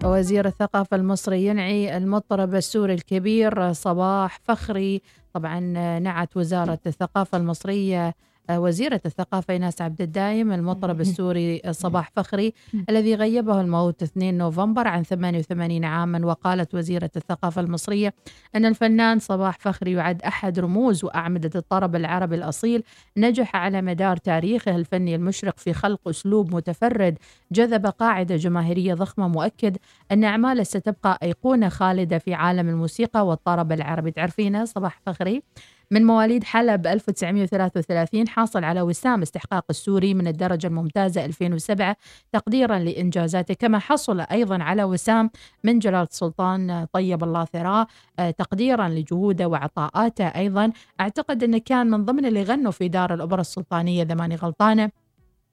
وزير 0.04 0.46
الثقافة 0.48 0.98
المصري 0.98 1.46
ينعي 1.46 1.98
المطرب 1.98 2.56
السوري 2.56 2.94
الكبير 2.94 3.74
صباح 3.74 4.40
فخري. 4.44 5.02
طبعا 5.34 5.60
نعت 6.00 6.38
وزارة 6.38 6.80
الثقافة 6.88 7.38
المصرية 7.38 8.14
وزيرة 8.50 9.02
الثقافة 9.06 9.54
إيناس 9.54 9.82
عبد 9.82 10.02
الدايم 10.02 10.52
المطرب 10.52 11.02
السوري 11.02 11.62
صباح 11.72 12.12
فخري 12.16 12.54
الذي 12.90 13.16
غيبه 13.16 13.62
الموت 13.62 14.04
2 14.04 14.38
نوفمبر 14.38 14.88
عن 14.88 15.04
88 15.04 15.86
عاما 15.86 16.26
وقالت 16.26 16.76
وزيرة 16.76 17.12
الثقافة 17.16 17.62
المصرية 17.62 18.14
أن 18.56 18.66
الفنان 18.66 19.20
صباح 19.20 19.58
فخري 19.60 19.92
يعد 19.92 20.22
أحد 20.22 20.60
رموز 20.60 21.04
وأعمدة 21.04 21.52
الطرب 21.56 21.96
العربي 21.96 22.36
الأصيل 22.36 22.84
نجح 23.18 23.56
على 23.56 23.82
مدار 23.82 24.18
تاريخه 24.18 24.76
الفني 24.76 25.16
المشرق 25.16 25.60
في 25.60 25.74
خلق 25.74 26.08
أسلوب 26.08 26.56
متفرد 26.56 27.18
جذب 27.52 27.86
قاعدة 27.86 28.36
جماهيرية 28.36 28.94
ضخمة 28.94 29.28
مؤكد 29.28 29.78
أن 30.12 30.24
أعماله 30.24 30.64
ستبقى 30.64 31.20
أيقونة 31.24 31.70
خالدة 31.70 32.18
في 32.18 32.34
عالم 32.34 32.70
الموسيقى 32.70 33.28
والطرب 33.28 33.72
العربي. 33.72 34.12
تعرفينه 34.12 34.66
صباح 34.66 35.02
فخري 35.06 35.44
من 35.92 36.06
مواليد 36.06 36.44
حلب 36.44 36.88
1933 36.88 38.28
حاصل 38.28 38.64
على 38.64 38.82
وسام 38.82 39.22
استحقاق 39.22 39.66
السوري 39.70 40.14
من 40.14 40.28
الدرجة 40.28 40.68
الممتازة 40.68 41.26
2007 41.26 41.96
تقديرا 42.32 42.80
لإنجازاته 42.80 43.54
كما 43.54 43.80
حصل 43.80 44.20
أيضا 44.20 44.64
على 44.64 44.84
وسام 44.84 45.32
من 45.64 45.80
جلالة 45.80 46.04
السلطان 46.04 46.88
طيب 46.94 47.24
الله 47.24 47.46
ثراه 47.46 47.88
آه، 48.20 48.32
تقديرا 48.32 48.90
لجهوده 48.90 49.48
وعطاءاته 49.48 50.26
أيضا. 50.26 50.72
أعتقد 51.00 51.44
أنه 51.44 51.58
كان 51.58 51.88
من 51.88 52.06
ضمن 52.06 52.26
اللي 52.26 52.44
غنوا 52.44 52.72
في 52.72 52.88
دار 52.88 53.14
الأوبرا 53.14 53.42
السلطانية 53.42 54.04
إذا 54.04 54.16
ماني 54.16 54.36
غلطانة. 54.36 54.90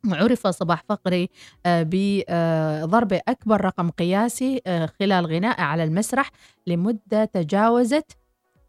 عرف 0.05 0.47
صباح 0.47 0.85
فقري 0.89 1.29
آه، 1.67 1.87
بضرب 1.91 3.21
أكبر 3.29 3.65
رقم 3.65 3.91
قياسي 3.91 4.61
آه، 4.67 4.87
خلال 4.87 5.27
غنائه 5.27 5.63
على 5.63 5.85
المسرح 5.85 6.31
لمدة 6.67 7.25
تجاوزت 7.25 8.17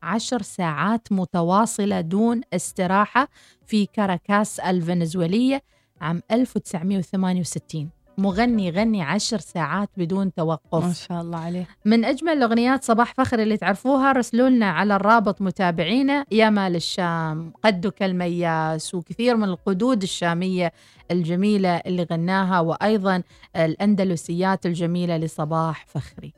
عشر 0.03 0.41
ساعات 0.41 1.11
متواصلة 1.11 2.01
دون 2.01 2.41
استراحة 2.53 3.27
في 3.65 3.85
كاراكاس 3.85 4.59
الفنزويلية 4.59 5.61
عام 6.01 6.21
1968 6.31 7.89
مغني 8.19 8.69
غني 8.71 9.01
عشر 9.01 9.37
ساعات 9.37 9.89
بدون 9.97 10.25
ما 10.25 10.31
توقف 10.37 11.07
شاء 11.07 11.21
الله 11.21 11.39
عليه. 11.39 11.67
من 11.85 12.05
أجمل 12.05 12.33
الأغنيات 12.33 12.83
صباح 12.83 13.13
فخر 13.13 13.39
اللي 13.39 13.57
تعرفوها 13.57 14.11
رسلوا 14.11 14.49
لنا 14.49 14.69
على 14.69 14.95
الرابط 14.95 15.41
متابعينا. 15.41 16.25
يا 16.31 16.49
مال 16.49 16.75
الشام 16.75 17.53
قدك 17.63 18.03
المياس 18.03 18.95
وكثير 18.95 19.37
من 19.37 19.43
القدود 19.43 20.03
الشامية 20.03 20.71
الجميلة 21.11 21.69
اللي 21.69 22.03
غناها 22.11 22.59
وأيضا 22.59 23.23
الأندلسيات 23.55 24.65
الجميلة 24.65 25.17
لصباح 25.17 25.85
فخري. 25.87 26.33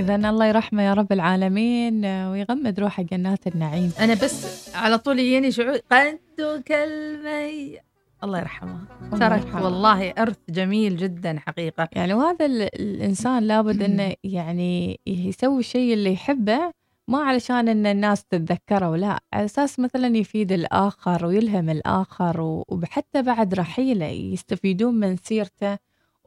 إذا 0.00 0.14
الله 0.14 0.46
يرحمه 0.46 0.82
يا 0.82 0.94
رب 0.94 1.12
العالمين 1.12 2.04
آه، 2.04 2.30
ويغمد 2.30 2.80
روحه 2.80 3.02
جنات 3.02 3.46
النعيم. 3.46 3.92
أنا 4.00 4.14
بس 4.14 4.68
على 4.74 4.98
طول 4.98 5.18
يجيني 5.18 5.50
شعور 5.52 5.76
قدك 5.92 6.72
المي. 6.72 7.78
الله 8.24 8.38
يرحمه. 8.38 8.78
ترك. 9.20 9.54
والله 9.54 10.10
إرث 10.10 10.36
جميل 10.48 10.96
جدا 10.96 11.38
حقيقة. 11.46 11.88
يعني 11.92 12.14
وهذا 12.14 12.46
ال- 12.46 12.80
الإنسان 12.80 13.42
لابد 13.42 13.82
أنه 13.82 14.14
يعني 14.24 15.00
يسوي 15.06 15.58
الشيء 15.58 15.94
اللي 15.94 16.12
يحبه 16.12 16.70
ما 17.08 17.18
علشان 17.18 17.68
أن 17.68 17.86
الناس 17.86 18.24
تتذكره 18.24 18.96
لا. 18.96 19.18
على 19.32 19.44
أساس 19.44 19.80
مثلا 19.80 20.16
يفيد 20.16 20.52
الآخر 20.52 21.26
ويلهم 21.26 21.70
الآخر 21.70 22.40
وحتى 22.68 23.22
بعد 23.22 23.54
رحيله 23.54 24.06
يستفيدون 24.06 24.94
من 24.94 25.16
سيرته 25.16 25.78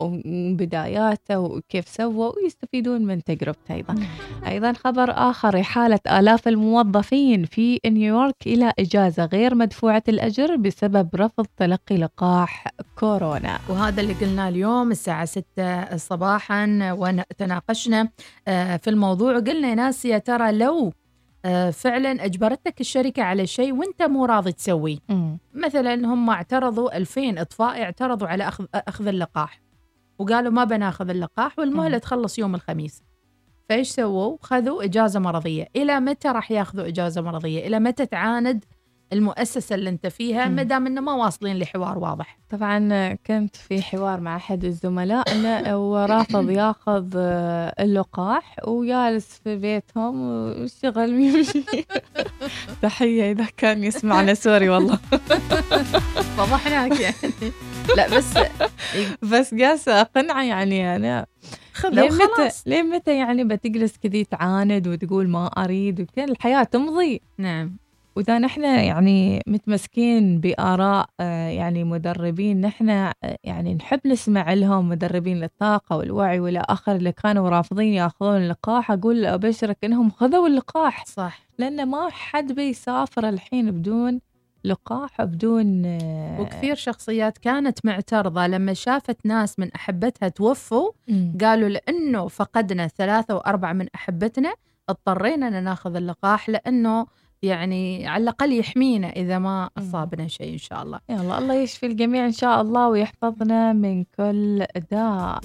وبداياته 0.01 1.39
وكيف 1.39 1.87
سوى 1.87 2.33
ويستفيدون 2.37 3.01
من 3.01 3.23
تجربته 3.23 3.75
أيضا. 3.75 3.95
أيضا 4.47 4.73
خبر 4.73 5.11
آخر 5.11 5.59
إحالة 5.59 5.99
آلاف 6.11 6.47
الموظفين 6.47 7.45
في 7.45 7.79
نيويورك 7.85 8.35
إلى 8.47 8.73
إجازة 8.79 9.25
غير 9.25 9.55
مدفوعة 9.55 10.03
الأجر 10.09 10.55
بسبب 10.55 11.09
رفض 11.15 11.45
تلقي 11.57 11.97
لقاح 11.97 12.67
كورونا. 12.99 13.59
وهذا 13.69 14.01
اللي 14.01 14.13
قلناه 14.13 14.49
اليوم 14.49 14.91
الساعة 14.91 15.25
6 15.25 15.97
صباحا 15.97 16.91
وتناقشنا 16.91 18.09
آه، 18.47 18.77
في 18.77 18.89
الموضوع. 18.89 19.35
وقلنا 19.37 19.69
يا 19.69 19.75
ناس 19.75 20.05
يا 20.05 20.17
ترى 20.17 20.51
لو 20.51 20.93
آه، 21.45 21.69
فعلا 21.69 22.25
أجبرتك 22.25 22.81
الشركة 22.81 23.23
على 23.23 23.47
شيء 23.47 23.73
وأنت 23.73 24.01
مو 24.01 24.25
راضي 24.25 24.51
تسويه. 24.51 24.97
مثلا 25.53 25.93
هم 25.93 26.29
اعترضوا 26.29 26.97
2000 26.97 27.37
إطفاء 27.41 27.83
اعترضوا 27.83 28.27
على 28.27 28.47
أخذ, 28.47 28.65
أخذ 28.75 29.07
اللقاح. 29.07 29.61
وقالوا 30.21 30.51
ما 30.51 30.63
بناخذ 30.63 31.09
اللقاح 31.09 31.59
والمهلة 31.59 31.93
مم. 31.93 31.97
تخلص 32.01 32.39
يوم 32.39 32.55
الخميس 32.55 33.03
فايش 33.69 33.89
سووا؟ 33.89 34.37
خذوا 34.41 34.83
إجازة 34.83 35.19
مرضية 35.19 35.67
إلى 35.75 35.99
متى 35.99 36.27
راح 36.27 36.51
ياخذوا 36.51 36.87
إجازة 36.87 37.21
مرضية؟ 37.21 37.67
إلى 37.67 37.79
متى 37.79 38.05
تعاند 38.05 38.65
المؤسسة 39.13 39.75
اللي 39.75 39.89
انت 39.89 40.07
فيها. 40.07 40.47
ما 40.47 40.63
دام 40.63 40.87
إنه 40.87 41.01
ما 41.01 41.13
واصلين 41.13 41.59
لحوار 41.59 41.97
واضح 41.97 42.39
طبعا 42.49 43.13
كنت 43.13 43.55
في 43.55 43.81
حوار 43.81 44.19
مع 44.19 44.35
أحد 44.35 44.65
الزملاء 44.65 45.31
أنه 45.31 45.59
هو 45.73 45.97
رافض 45.97 46.49
ياخذ 46.49 47.07
آه، 47.15 47.73
اللقاح 47.79 48.55
وجالس 48.67 49.41
في 49.43 49.55
بيتهم 49.55 50.21
واشتغل 50.21 51.13
ويمشي 51.13 51.63
تحية 52.81 53.31
إذا 53.31 53.47
كان 53.57 53.83
يسمعنا 53.83 54.33
سوري 54.33 54.69
والله 54.69 54.99
فضحناك 56.37 56.99
يعني 56.99 57.51
لا 57.97 58.17
بس 58.17 58.33
بس 59.21 59.53
جالسة 59.53 60.01
أقنعة 60.01 60.43
يعني 60.43 60.95
أنا. 60.95 61.25
لين 61.91 62.11
متى 62.13 62.49
لين 62.65 62.89
متى 62.89 63.17
يعني 63.17 63.43
بتجلس 63.43 63.97
كذي 63.97 64.23
تعاند 64.23 64.87
وتقول 64.87 65.27
ما 65.29 65.45
أريد 65.47 66.01
وكان 66.01 66.29
الحياة 66.29 66.63
تمضي. 66.63 67.21
نعم. 67.37 67.77
وإذا 68.15 68.39
نحن 68.39 68.63
يعني 68.63 69.41
متمسكين 69.47 70.39
بآراء 70.39 71.09
آه، 71.19 71.47
يعني 71.49 71.83
مدربين 71.83 72.61
نحن 72.61 72.89
آه، 72.89 73.13
يعني 73.43 73.73
نحب 73.73 73.99
نسمع 74.05 74.53
لهم 74.53 74.89
مدربين 74.89 75.39
للطاقة 75.39 75.97
والوعي 75.97 76.39
والى 76.39 76.63
آخر 76.69 76.95
اللي 76.95 77.11
كانوا 77.11 77.49
رافضين 77.49 77.93
يأخذون 77.93 78.37
اللقاح. 78.37 78.91
أقول 78.91 79.25
أبشرك 79.25 79.77
إنهم 79.83 80.09
خذوا 80.09 80.47
اللقاح. 80.47 81.05
صح. 81.05 81.39
لأن 81.57 81.85
ما 81.85 82.09
حد 82.11 82.51
بيسافر 82.51 83.29
الحين 83.29 83.71
بدون 83.71 84.19
لقاح 84.63 85.21
بدون 85.21 85.85
آه، 85.85 86.41
وكثير 86.41 86.75
شخصيات 86.75 87.37
كانت 87.37 87.85
معترضة 87.85 88.47
لما 88.47 88.73
شافت 88.73 89.25
ناس 89.25 89.59
من 89.59 89.71
أحبتها 89.71 90.29
توفوا 90.29 90.91
مم. 91.07 91.37
قالوا 91.41 91.69
لأنه 91.69 92.27
فقدنا 92.27 92.87
ثلاثة 92.87 93.35
وأربعة 93.35 93.73
من 93.73 93.87
أحبتنا 93.95 94.53
اضطرينا 94.89 95.47
أن 95.47 95.63
ناخذ 95.63 95.95
اللقاح 95.95 96.49
لأنه 96.49 97.05
يعني 97.41 98.07
على 98.07 98.23
الأقل 98.23 98.59
يحمينا 98.59 99.09
إذا 99.09 99.39
ما. 99.39 99.69
أصابنا 99.77 100.27
شيء 100.27 100.53
إن 100.53 100.57
شاء 100.57 100.83
الله 100.83 100.99
يلا 101.09 101.37
الله 101.37 101.53
يشفي 101.53 101.85
الجميع 101.85 102.25
إن 102.25 102.31
شاء 102.31 102.61
الله 102.61 102.89
ويحفظنا 102.89 103.73
من 103.73 104.03
كل 104.03 104.65
داء 104.91 105.39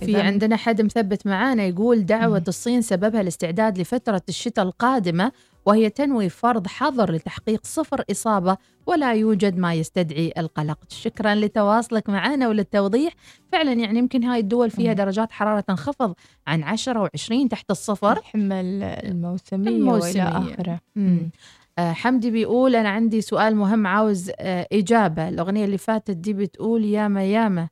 في 0.00 0.20
عندنا 0.20 0.56
حد 0.56 0.82
مثبت 0.82 1.26
معانا 1.26 1.64
يقول 1.64 2.06
دعوة. 2.06 2.44
الصين 2.48 2.82
سببها 2.82 3.20
الاستعداد 3.20 3.78
لفترة 3.78 4.22
الشتاء 4.28 4.64
القادمة 4.64 5.32
وهي 5.68 5.90
تنوي 5.90 6.28
فرض 6.28 6.66
حظر 6.66 7.12
لتحقيق 7.12 7.60
صفر 7.66 8.04
إصابة 8.10 8.56
ولا 8.86 9.12
يوجد 9.12 9.58
ما 9.58 9.74
يستدعي 9.74 10.32
القلق. 10.38 10.78
شكرا 10.88 11.34
لتواصلك 11.34 12.10
معنا 12.10 12.48
وللتوضيح. 12.48 13.12
فعلا 13.52 13.72
يعني 13.72 13.98
يمكن 13.98 14.24
هاي 14.24 14.40
الدول 14.40 14.70
فيها. 14.70 14.92
درجات 14.92 15.32
حرارة 15.32 15.60
تنخفض 15.60 16.14
عن 16.46 16.62
10 16.62 17.06
و20 17.06 17.48
تحت 17.50 17.70
الصفر. 17.70 18.18
الحمل 18.18 18.82
الموسمية, 18.82 19.68
الموسمية. 19.68 20.24
وإلى 20.24 20.54
آخره. 20.54 20.80
آه 21.78 21.92
حمدي 21.92 22.30
بيقول 22.30 22.76
أنا 22.76 22.88
عندي 22.88 23.20
سؤال 23.20 23.56
مهم 23.56 23.86
عاوز 23.86 24.30
آه 24.40 24.66
إجابة. 24.72 25.28
الأغنية 25.28 25.64
اللي 25.64 25.78
فاتت 25.78 26.16
دي 26.16 26.32
بتقول 26.32 26.84
ياما 26.84 27.24
ياما. 27.24 27.68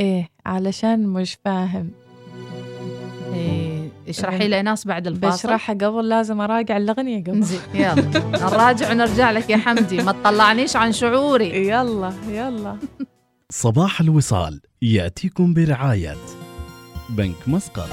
إيه 0.00 0.28
علشان 0.46 1.06
مش 1.06 1.38
فاهم. 1.44 1.90
إيه. 3.32 3.63
اشرحي 4.08 4.48
لي 4.48 4.62
ناس 4.62 4.86
بعد 4.86 5.06
الفاصل. 5.06 5.48
بشرحها 5.48 5.74
قبل 5.74 6.08
لازم 6.08 6.40
أراجع 6.40 6.76
الأغنية 6.76 7.24
قبل. 7.24 7.42
زين 7.42 7.60
يلا. 7.74 8.02
نراجع 8.28 8.90
ونرجع 8.90 9.30
لك 9.30 9.50
يا 9.50 9.56
حمدي. 9.56 10.02
ما 10.02 10.12
تطلعنيش 10.12 10.76
عن 10.76 10.92
شعوري. 10.92 11.68
يلا 11.68 12.12
يلا. 12.28 12.76
صباح 13.50 14.00
الوصال. 14.00 14.60
يأتيكم 14.82 15.54
برعاية 15.54 16.16
بنك 17.08 17.36
مسقط. 17.46 17.88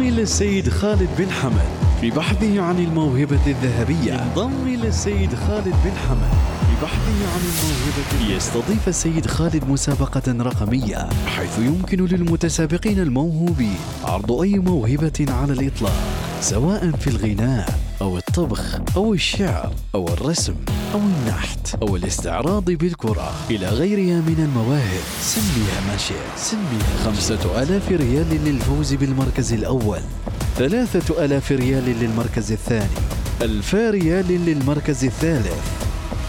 إلى 0.00 0.22
السيد 0.22 0.68
خالد 0.68 1.08
بن 1.18 1.30
حمد. 1.30 1.79
في 2.00 2.10
بحثه 2.10 2.62
عن 2.62 2.78
الموهبة 2.78 3.46
الذهبية. 3.46 4.32
إلى 4.66 4.88
السيد 4.88 5.34
خالد 5.34 5.74
بن 5.84 5.92
حمد. 6.08 6.30
في 6.60 6.82
بحثه 6.82 7.32
عن 7.32 7.40
الموهبة 7.40 8.36
يستضيف 8.36 8.88
السيد 8.88 9.26
خالد 9.26 9.64
مسابقة 9.68 10.22
رقمية 10.28 11.08
حيث 11.26 11.58
يمكن 11.58 12.04
للمتسابقين 12.04 13.00
الموهوبين 13.00 13.76
عرض 14.04 14.32
أي 14.32 14.58
موهبة 14.58 15.26
على 15.28 15.52
الإطلاق 15.52 15.92
سواء 16.40 16.90
في 16.90 17.06
الغناء 17.06 17.78
أو 18.00 18.16
الطبخ 18.16 18.80
أو 18.96 19.14
الشعر 19.14 19.72
أو 19.94 20.08
الرسم 20.08 20.54
أو 20.94 20.98
النحت 20.98 21.74
أو 21.82 21.96
الاستعراض 21.96 22.64
بالكرة. 22.64 23.32
إلى 23.50 23.68
غيرها 23.68 24.20
من 24.20 24.36
المواهب 24.38 25.04
سميها 25.22 25.80
ما 25.90 25.96
شئت 25.96 26.36
سميها 26.36 27.04
خمسة 27.04 27.62
ألاف 27.62 27.88
ريال 27.88 28.44
للفوز 28.44 28.94
بالمركز 28.94 29.52
الأول. 29.52 30.00
ثلاثة 30.56 31.24
ألاف 31.24 31.52
ريال 31.52 31.84
للمركز 31.84 32.52
الثاني 32.52 32.90
ألفا 33.42 33.90
ريال 33.90 34.28
للمركز 34.28 35.04
الثالث. 35.04 35.80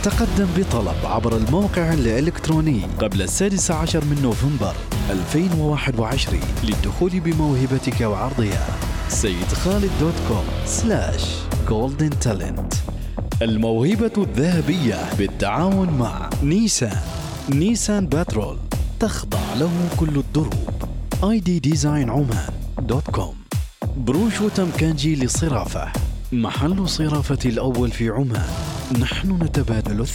تقدم 0.03 0.47
بطلب 0.57 0.95
عبر 1.05 1.37
الموقع 1.37 1.93
الإلكتروني 1.93 2.81
قبل 2.99 3.21
السادس 3.21 3.71
عشر 3.71 4.05
من 4.05 4.21
نوفمبر 4.21 4.75
2021 5.09 6.39
للدخول 6.63 7.19
بموهبتك 7.19 8.01
وعرضها. 8.01 8.67
سيد 9.09 9.47
خالد 9.47 9.91
dot 9.99 10.13
com 10.27 10.45
slash 10.65 11.25
golden 11.69 12.09
talent 12.09 12.73
الموهبة 13.41 14.13
الذهبية 14.17 15.13
بالتعاون 15.17 15.89
مع 15.89 16.29
نيسان. 16.43 17.01
نيسان 17.49 18.07
باترول 18.07 18.57
تخضع 18.99 19.53
له 19.59 19.71
كل 19.97 20.17
الدروب. 20.17 20.69
ID 21.23 21.59
Design 21.59 22.09
عمان 22.09 22.53
dot 22.79 23.09
com. 23.09 23.40
برشوتم 23.97 24.49
كانجي 24.49 25.15
للصرافة 25.15 25.91
محل 26.31 26.89
صرافة 26.89 27.49
الأول 27.49 27.91
في 27.91 28.09
عمان. 28.09 28.49
نحن 29.01 29.43
نتبادل 29.43 30.05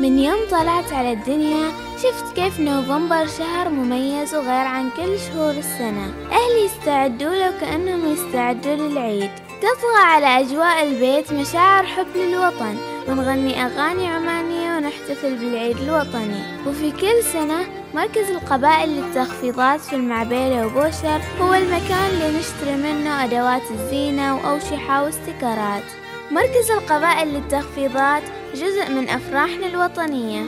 من 0.00 0.18
يوم 0.18 0.38
طلعت 0.50 0.92
على 0.92 1.12
الدنيا 1.12 1.72
شفت 2.02 2.36
كيف 2.36 2.60
نوفمبر 2.60 3.26
شهر 3.26 3.68
مميز 3.68 4.34
وغير 4.34 4.66
عن 4.66 4.90
كل 4.90 5.18
شهور 5.18 5.50
السنة. 5.50 6.14
أهلي 6.32 6.64
يستعدوا 6.64 7.34
له 7.34 7.60
كأنهم 7.60 8.12
يستعدوا 8.12 8.74
للعيد. 8.74 9.30
تطغى 9.60 10.02
على 10.04 10.26
أجواء 10.26 10.82
البيت 10.82 11.32
مشاعر 11.32 11.84
حب 11.86 12.06
للوطن 12.16 12.76
ونغني 13.08 13.64
أغاني 13.64 14.06
عمانية 14.06 14.76
ونحتفل 14.76 15.34
بالعيد 15.36 15.76
الوطني. 15.76 16.42
وفي 16.66 16.90
كل 16.90 17.22
سنة 17.32 17.66
مركز 17.94 18.30
القبائل 18.30 18.88
للتخفيضات 18.88 19.80
في 19.80 19.96
المعبيلة 19.96 20.66
وبوشر 20.66 21.20
هو 21.40 21.54
المكان 21.54 22.10
اللي 22.10 22.38
نشتري 22.38 22.76
منه 22.76 23.24
أدوات 23.24 23.62
الزينة 23.70 24.36
وأوشحة 24.36 25.04
واستيكرات. 25.04 26.03
مركز 26.34 26.70
القبائل 26.70 27.28
للتخفيضات 27.28 28.22
جزء 28.54 28.90
من 28.90 29.08
أفراحنا 29.08 29.66
الوطنية. 29.66 30.44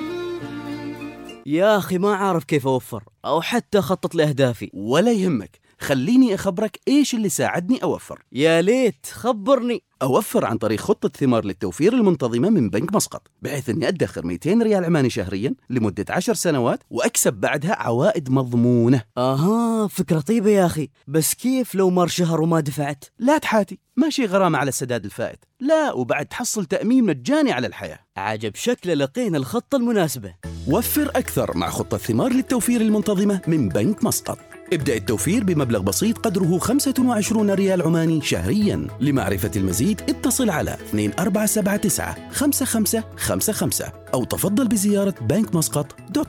يا 1.46 1.78
أخي 1.78 1.98
ما 1.98 2.14
عارف 2.14 2.44
كيف 2.44 2.66
أوفر 2.66 3.04
أو 3.24 3.40
حتى 3.40 3.78
أخطط 3.78 4.14
لأهدافي. 4.14 4.70
ولا 4.74 5.12
يهمك 5.12 5.60
خليني 5.80 6.34
أخبرك 6.34 6.80
إيش 6.88 7.14
اللي 7.14 7.28
ساعدني 7.28 7.82
أوفر. 7.82 8.22
يا 8.32 8.62
ليت 8.62 9.06
خبرني. 9.12 9.82
أوفر 10.02 10.44
عن 10.44 10.58
طريق 10.58 10.80
خطة 10.80 11.08
ثمار 11.08 11.44
للتوفير 11.44 11.92
المنتظمة 11.92 12.50
من 12.50 12.70
بنك 12.70 12.94
مسقط 12.94 13.22
بحيث 13.42 13.68
أني 13.68 13.88
أدخر 13.88 14.26
200 14.26 14.62
ريال 14.62 14.84
عماني 14.84 15.10
شهريا 15.10 15.54
لمدة 15.70 16.04
10 16.10 16.34
سنوات 16.34 16.78
وأكسب 16.90 17.34
بعدها 17.34 17.74
عوائد 17.74 18.30
مضمونة. 18.30 19.02
آها 19.18 19.88
فكرة 19.88 20.20
طيبة 20.20 20.50
يا 20.50 20.66
أخي. 20.66 20.88
بس 21.08 21.34
كيف 21.34 21.74
لو 21.74 21.90
مر 21.90 22.06
شهر 22.06 22.40
وما 22.40 22.60
دفعت؟ 22.60 23.04
لا 23.18 23.38
تحاتي 23.38 23.78
ماشي 23.96 24.24
غرامة 24.24 24.58
على 24.58 24.68
السداد 24.68 25.04
الفائت. 25.04 25.44
لا 25.60 25.92
وبعد 25.92 26.26
تحصل 26.26 26.64
تأمين 26.64 27.04
مجاني 27.04 27.52
على 27.52 27.66
الحياة. 27.66 27.98
عجب 28.16 28.54
شكله 28.54 28.94
لقينا 28.94 29.38
الخطة 29.38 29.76
المناسبة. 29.76 30.34
وفر 30.68 31.08
أكثر 31.08 31.56
مع 31.56 31.70
خطة 31.70 31.96
ثمار 31.96 32.32
للتوفير 32.32 32.80
المنتظمة 32.80 33.40
من 33.46 33.68
بنك 33.68 34.04
مسقط. 34.04 34.55
ابدأ 34.72 34.96
التوفير 34.96 35.44
بمبلغ 35.44 35.80
بسيط 35.80 36.18
قدره 36.18 36.58
25 36.58 37.50
ريال 37.50 37.82
عماني 37.82 38.20
شهريا. 38.20 38.86
لمعرفة 39.00 39.50
المزيد 39.56 40.00
اتصل 40.08 40.50
على 40.50 40.76
2479 40.94 42.30
5555 42.30 43.88
أو 44.14 44.24
تفضل 44.24 44.68
بزيارة 44.68 45.14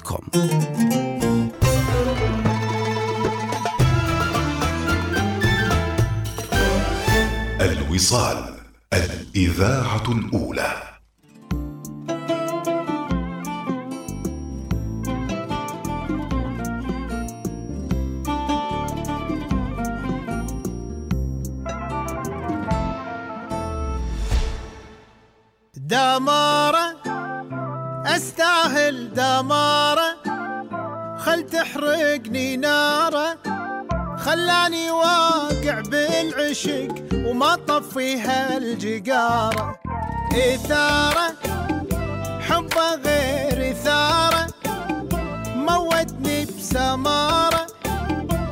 كوم 0.01 0.27
الوصال 7.61 8.53
الإذاعة 8.93 10.11
الأولى. 10.11 10.86
دمارة 25.87 26.95
أستاهل 28.05 29.13
دمارة. 29.13 30.09
خل 31.19 31.43
تحرقني 31.43 32.57
نارة 32.57 33.37
خلاني 34.17 34.91
واقع 34.91 35.81
بالعشق 35.91 36.95
وما 37.13 37.55
طفيها 37.55 38.57
الجقارة. 38.57 39.79
إثارة 40.33 41.27
حبه 42.41 42.95
غير 43.05 43.71
إثارة 43.71 44.47
موتني 45.55 46.45
بسمارة. 46.45 47.67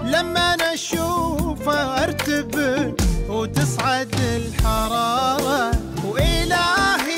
لما 0.03 0.53
أنا 0.53 0.73
أشوفه 0.73 2.03
أرتبك 2.03 2.95
وتصعد 3.29 4.15
الحرارة. 4.35 5.71
وإلهي 6.05 7.14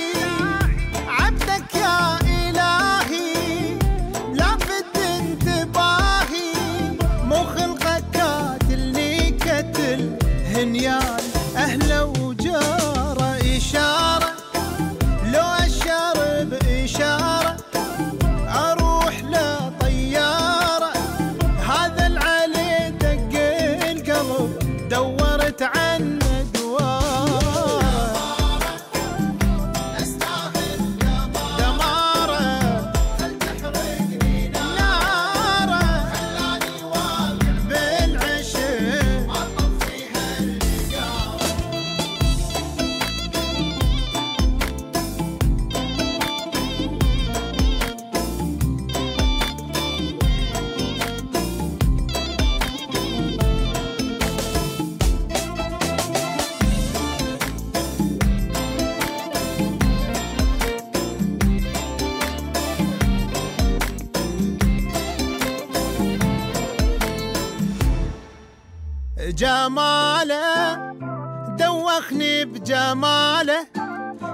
جماله 69.38 70.76
دوخني 71.60 72.45
بجماله 72.45 73.67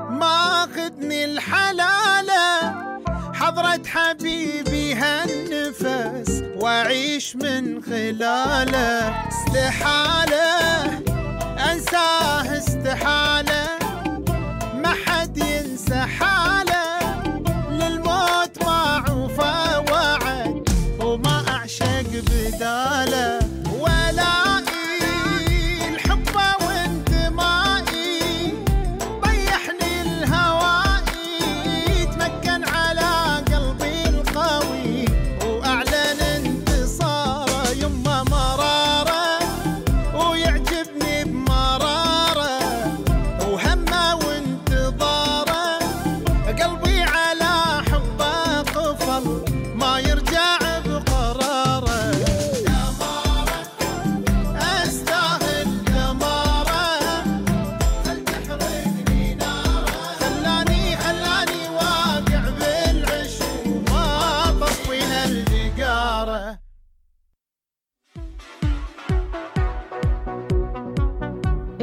ماخذني 0.09 1.25
الحلاله. 1.25 2.47
حضرة 3.33 3.81
حبيبي 3.85 4.95
هالنفس 4.95 6.43
وأعيش 6.55 7.35
من 7.35 7.83
خلاله. 7.83 9.27
استحالة 9.27 10.49
أنساه 11.71 12.57
استحالة 12.57 13.63
ما 14.75 14.93
حد 15.05 15.37
ينسى 15.37 15.99
حالة. 15.99 16.85
للموت 17.71 18.63
معوفه 18.65 19.79
وعد 19.79 20.69
وما 20.99 21.43
أعشق 21.49 22.09
بداله. 22.11 23.33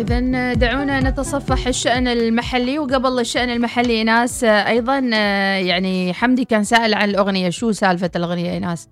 إذا 0.01 0.55
دعونا 0.55 1.01
نتصفح 1.01 1.67
الشأن 1.67 2.09
المحلي 2.09 2.79
وقبل 2.79 3.21
الشأن 3.21 3.51
المحلي 3.51 4.05
ناس 4.05 4.45
أيضا 4.45 5.11
آه، 5.15 5.57
يعني 5.57 6.13
حمدي 6.13 6.45
كان 6.45 6.65
سائل 6.65 6.95
عن 6.95 7.11
الأغنية 7.11 7.51
شو 7.51 7.73
سالفة 7.73 8.11
الأغنية 8.17 8.59
ناس 8.59 8.89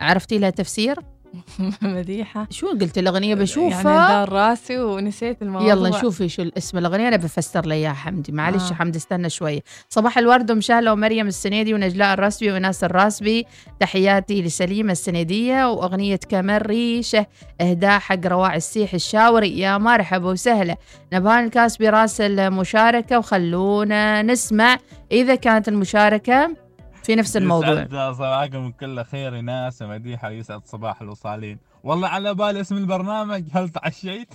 عرفتي 0.00 0.38
لها 0.38 0.50
تفسير؟ 0.50 0.98
مديحة. 1.82 2.46
شو 2.50 2.68
قلت 2.68 2.98
الأغنية؟ 2.98 3.28
يعني 3.28 3.40
بشوفها 3.40 4.08
دار 4.08 4.32
راسي 4.32 4.78
ونسيت 4.78 5.42
الموضوع. 5.42 5.68
يلا 5.68 5.88
نشوفي 5.88 6.28
شو 6.28 6.42
الاسم 6.42 6.78
الأغنية. 6.78 7.08
أنا 7.08 7.16
بفسر 7.16 7.66
لي 7.66 7.74
إياها 7.74 7.92
حمدي. 7.92 8.32
معلش 8.32 8.70
آه. 8.70 8.74
حمدي 8.74 8.98
استنى 8.98 9.30
شوي. 9.30 9.62
صباح 9.88 10.18
الورد 10.18 10.50
ومشاهلة 10.50 10.92
ومريم 10.92 11.26
السنيدي 11.26 11.74
ونجلاء 11.74 12.14
الراسبي 12.14 12.52
وناس 12.52 12.84
الراسبي. 12.84 13.46
تحياتي 13.80 14.42
لسليمة 14.42 14.92
السنيدية 14.92 15.70
وأغنية 15.70 16.20
كمان 16.28 16.60
ريشة 16.60 17.26
إهداء 17.60 17.98
حق 17.98 18.26
رواع 18.26 18.56
السيح 18.56 18.94
الشاوري. 18.94 19.58
يا 19.58 19.78
مرحبا 19.78 20.30
وسهلا. 20.30 20.76
نبهان 21.12 21.44
الكاسبي 21.44 21.88
راس 21.88 22.20
المشاركة 22.20 23.18
وخلونا 23.18 24.22
نسمع 24.22 24.78
إذا 25.12 25.34
كانت 25.34 25.68
المشاركة. 25.68 26.61
في 27.02 27.14
نفس 27.14 27.36
الموضوع. 27.36 27.82
يسعد 27.82 28.14
صباحكم 28.14 28.70
بكل 28.70 29.04
خير 29.04 29.40
ناس. 29.40 29.82
مديحة 29.82 30.30
يسعد 30.30 30.66
صباح 30.66 31.02
الوصالين. 31.02 31.58
والله 31.84 32.08
على 32.08 32.34
بالي 32.34 32.60
اسم 32.60 32.76
البرنامج. 32.76 33.44
هل 33.52 33.68
تعشيت؟ 33.68 34.34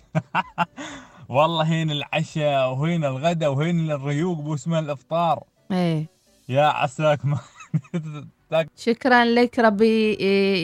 والله 1.30 1.64
هين 1.64 1.92
العشاء 1.92 2.72
وهين 2.72 3.06
الغداء 3.06 3.54
وهين 3.54 3.92
الريوق 3.92 4.42
باسمه 4.42 4.80
الإفطار. 4.80 5.44
إيه. 5.72 6.06
يا 6.50 6.64
عساك 6.64 7.26
ما 7.26 7.40
شكرا 8.78 9.26
لك 9.26 9.60
ربي 9.60 10.14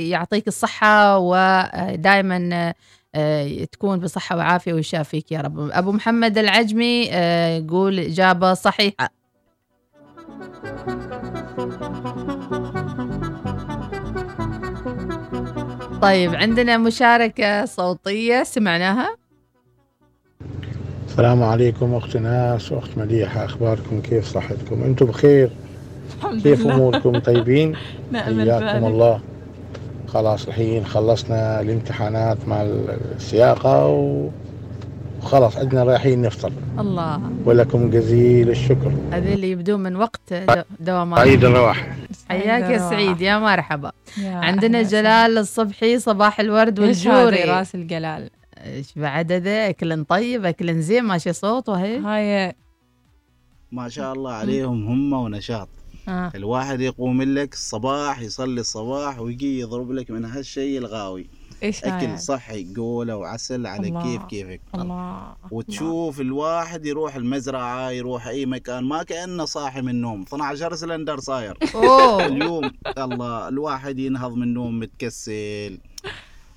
يعطيك 0.10 0.48
الصحة 0.48 1.18
ودائما 1.18 2.74
تكون 3.72 4.00
بصحة 4.00 4.38
وعافية 4.38 4.74
ويشافيك 4.74 5.32
يا 5.32 5.42
رب. 5.42 5.60
أبو 5.60 5.92
محمد 5.92 6.38
العجمي 6.38 7.04
يقول 7.58 8.00
إجابة 8.00 8.54
صحيحة. 8.54 9.10
طيب 16.04 16.36
عندنا 16.36 16.78
مشاركة 16.78 17.66
صوتية 17.66 18.44
سمعناها؟ 18.44 19.16
السلام 21.08 21.44
عليكم 21.44 21.94
اخت 21.94 22.18
ناس 22.18 22.72
وأخت 22.72 22.98
مديحه 22.98 23.46
أخباركم 23.46 24.02
كيف 24.02 24.26
صحتكم؟ 24.28 24.84
أنتم 24.84 25.06
بخير؟ 25.06 25.50
الحمد 26.20 26.42
كيف 26.44 26.62
لله. 26.66 26.76
أموركم؟ 26.76 27.20
طيبين؟ 27.20 27.76
نأمل 28.12 28.52
حياكم. 28.52 28.86
الله. 28.86 29.20
خلاص 30.08 30.48
الحين 30.48 30.86
خلصنا 30.86 31.62
الامتحانات 31.62 32.38
مع 32.48 32.62
السياقة 33.16 33.88
و- 33.88 34.30
وخلاص 35.22 35.58
عندنا 35.58 35.84
رايحين 35.84 36.22
نفطر. 36.22 36.52
الله. 36.80 37.20
ولكم 37.46 37.90
جزيل 37.90 38.50
الشكر. 38.50 38.92
هذه 39.12 39.34
اللي 39.34 39.52
يبدون 39.52 39.80
من 39.80 39.96
وقت 39.96 40.34
دو- 40.34 40.62
دوامات. 40.80 41.20
عيد 41.20 41.46
الرواح. 41.46 41.96
حياك 42.30 42.70
يا. 42.70 42.90
سعيد 42.90 43.22
يا 43.22 43.40
مرحبا. 43.40 43.92
يا 44.18 44.36
عندنا 44.36 44.82
جلال 44.82 45.38
الصبحي 45.38 46.00
صباح 46.00 46.40
الورد 46.40 46.80
والجوري. 46.80 47.44
راس 47.44 47.76
الجلال. 47.76 48.30
إيش 48.58 48.94
بعد 48.96 49.32
هذا؟ 49.32 49.70
أكل 49.70 50.06
طيب 50.06 50.46
أكل 50.46 50.82
زين 50.82 51.04
ماشي 51.04 51.34
صوته 51.34 51.74
هي 51.74 51.98
هاي. 52.00 52.56
ما 53.72 53.90
شاء 53.90 54.14
الله 54.14 54.32
عليهم 54.32 54.88
هم 54.88 55.14
ونشاط. 55.14 55.70
آه. 56.08 56.32
الواحد 56.36 56.82
يقوم 56.82 57.22
لك 57.22 57.54
الصباح 57.54 58.20
يصلي 58.20 58.62
الصباح 58.62 59.20
ويجي 59.20 59.60
يضرب 59.60 59.92
لك 59.92 60.12
من 60.12 60.26
هالشيء 60.26 60.78
الغاوي. 60.78 61.28
إيش 61.64 61.84
أكل 61.84 62.20
صحي 62.20 62.74
قولة 62.76 63.16
وعسل 63.16 63.68
على 63.68 63.88
الله. 63.88 64.04
كيف 64.04 64.24
كيفك 64.24 64.62
الله 64.76 65.36
وتشوف 65.52 66.22
الواحد 66.22 66.86
يروح 66.86 67.16
المزرعة 67.16 67.90
يروح 67.92 68.28
أي 68.28 68.46
مكان 68.46 68.84
ما 68.84 69.04
كأنه 69.04 69.46
صاحي 69.46 69.82
من 69.82 69.90
النوم 69.90 70.22
12 70.22 70.76
سلندر 70.76 71.20
صاير 71.20 71.58
أوه. 71.76 72.26
اليوم 72.26 72.72
الله 72.98 73.48
الواحد 73.48 74.00
ينهض 74.00 74.34
من 74.36 74.44
النوم 74.44 74.80
متكسل 74.80 75.80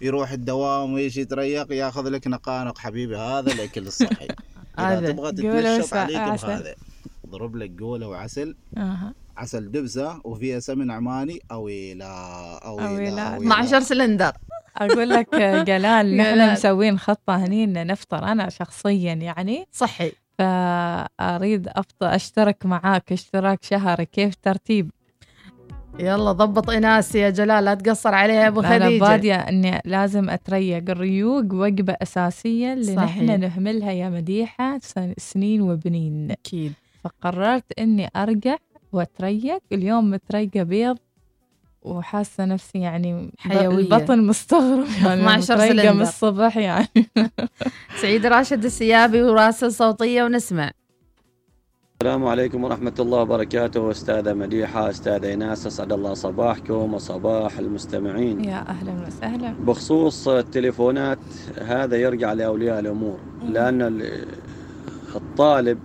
يروح 0.01 0.31
الدوام 0.31 0.93
ويجي 0.93 1.21
يتريق 1.21 1.73
ياخذ 1.73 2.09
لك 2.09 2.27
نقانق 2.27 2.79
حبيبي 2.79 3.17
هذا 3.17 3.53
الأكل 3.53 3.87
الصحي 3.87 4.27
إذا 4.79 4.99
هذا. 4.99 5.13
تبغى 5.13 5.33
تتنشط 5.33 5.95
عليك. 5.95 6.17
بهذا 6.17 6.75
ضرب 7.31 7.57
لك 7.57 7.81
قولة 7.81 8.09
وعسل 8.09 8.57
أها 8.77 9.15
عسل 9.37 9.71
دبسة 9.71 10.21
وفيها 10.25 10.59
سمن 10.61 10.91
عماني 10.91 11.39
أويلا 11.53 12.07
أويلا, 12.65 12.89
أويلا. 12.89 13.23
أويلا. 13.23 13.37
12 13.37 13.81
سلندر 13.81 14.33
أقول 14.77 15.09
لك 15.11 15.35
جلال 15.71 16.17
نحن. 16.17 16.53
مسوين 16.53 16.99
خطة 16.99 17.37
هني 17.37 17.65
ان 17.65 17.87
نفطر 17.87 18.25
أنا 18.25 18.49
شخصيا 18.49 19.13
يعني 19.15 19.67
صحي 19.73 20.13
فأريد 20.39 21.69
افطر 21.69 22.15
أشترك 22.15 22.67
معاك 22.67 23.13
اشتراك 23.13 23.65
شهري 23.65 24.05
كيف 24.05 24.35
ترتيب 24.43 24.91
يلا 25.99 26.33
ضبط 26.33 26.71
إناس 26.71 27.15
يا 27.15 27.31
جلال 27.31 27.65
لا 27.65 27.75
تقصر 27.75 28.15
عليها 28.15 28.43
يا 28.43 28.49
أبو 28.49 28.61
أنا 28.61 28.87
خديجة 28.87 29.01
بادية 29.01 29.35
إني 29.35 29.81
لازم 29.85 30.31
أتريق 30.31 30.91
الريوق 30.91 31.45
وجبه 31.53 31.97
أساسية 32.03 32.73
اللي 32.73 32.97
صحيح. 32.97 33.17
نحن 33.23 33.41
نهملها 33.41 33.93
يا 33.93 34.09
مديحة 34.09 34.79
سن- 34.83 35.15
سنين 35.19 35.61
وبنين 35.61 36.31
أكيد 36.31 36.73
فقررت 37.05 37.65
إني 37.79 38.11
ارجع 38.17 38.57
واتريق. 38.97 39.59
اليوم 39.73 40.11
متريقة 40.11 40.63
بيض 40.63 40.97
وحاسة 41.83 42.45
نفسي 42.45 42.79
يعني 42.79 43.31
حيوية. 43.39 43.79
البطن 43.79 44.27
مستغرب 44.27 44.87
يعني 45.05 45.21
12 45.21 45.55
متريقة 45.55 45.73
من 45.75 45.83
سلندر. 45.83 46.03
الصبح 46.03 46.57
يعني. 46.57 46.89
سعيد 48.03 48.27
راشد 48.27 48.65
السيابي 48.65 49.23
وراسل 49.23 49.73
صوتية 49.73 50.25
ونسمع. 50.25 50.71
السلام 52.03 52.27
عليكم 52.27 52.65
ورحمة 52.65 52.93
الله 52.99 53.19
وبركاته. 53.21 53.91
أستاذة 53.91 54.35
مديحة 54.35 54.91
أستاذة 54.91 55.27
إيناس 55.29 55.67
أسعد 55.67 55.93
الله 55.93 56.15
صباحكم 56.15 56.95
وصباح 56.95 57.59
المستمعين. 57.59 58.45
يا 58.45 58.65
أهلا 58.69 59.07
وسهلا. 59.07 59.53
بخصوص 59.53 60.29
التليفونات 60.29 61.19
هذا 61.63 61.97
يرجع 61.97 62.33
لأولياء 62.33 62.79
الأمور 62.79 63.19
لأن 63.49 63.83
ال- 63.83 64.27
الطالب 65.17 65.79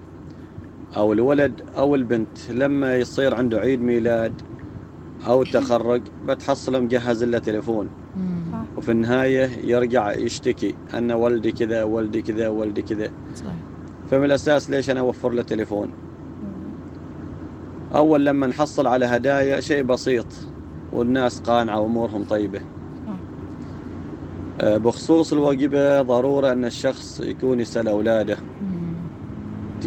أو 0.97 1.13
الولد 1.13 1.61
أو 1.77 1.95
البنت 1.95 2.49
لما 2.49 2.97
يصير 2.97 3.35
عنده 3.35 3.59
عيد 3.59 3.81
ميلاد 3.81 4.41
أو 5.27 5.43
تخرج 5.43 6.01
بتحصله 6.27 6.79
مجهز 6.79 7.23
له 7.23 7.39
تليفون 7.39 7.87
وفي 8.77 8.91
النهاية 8.91 9.45
يرجع 9.71 10.13
يشتكي 10.13 10.75
أن 10.93 11.11
والدي 11.11 11.51
كذا 11.51 11.83
والدي 11.83 12.21
كذا 12.21 12.47
والدي 12.47 12.81
كذا. 12.81 13.09
فمن 14.09 14.25
الأساس 14.25 14.69
ليش 14.69 14.89
أنا 14.89 14.99
أوفر 14.99 15.29
له 15.29 15.41
تليفون؟ 15.41 15.87
أول 17.95 18.25
لما 18.25 18.47
نحصل 18.47 18.87
على 18.87 19.05
هدايا 19.05 19.59
شيء 19.59 19.83
بسيط 19.83 20.25
والناس 20.93 21.39
قانعة 21.39 21.79
وأمورهم 21.79 22.23
طيبة. 22.23 22.61
آه، 24.61 24.77
بخصوص 24.77 25.33
الوجبة 25.33 26.01
ضرورة 26.01 26.51
أن 26.51 26.65
الشخص 26.65 27.19
يكون 27.19 27.59
يسأل 27.59 27.87
أولاده. 27.87 28.37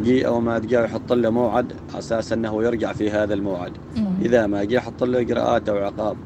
دقيقة 0.00 0.28
أو 0.28 0.40
ما 0.40 0.58
دقيقة 0.58 0.84
يحط 0.84 1.12
له 1.12 1.30
موعد 1.30 1.72
على 1.90 1.98
أساس 1.98 2.32
أنه 2.32 2.64
يرجع 2.64 2.92
في 2.92 3.10
هذا 3.10 3.34
الموعد. 3.34 3.72
إذا 4.22 4.46
ما 4.46 4.64
جاء 4.64 4.78
يحط 4.78 5.04
له 5.04 5.20
إجراءات 5.20 5.68
أو 5.68 5.76
عقاب. 5.76 6.16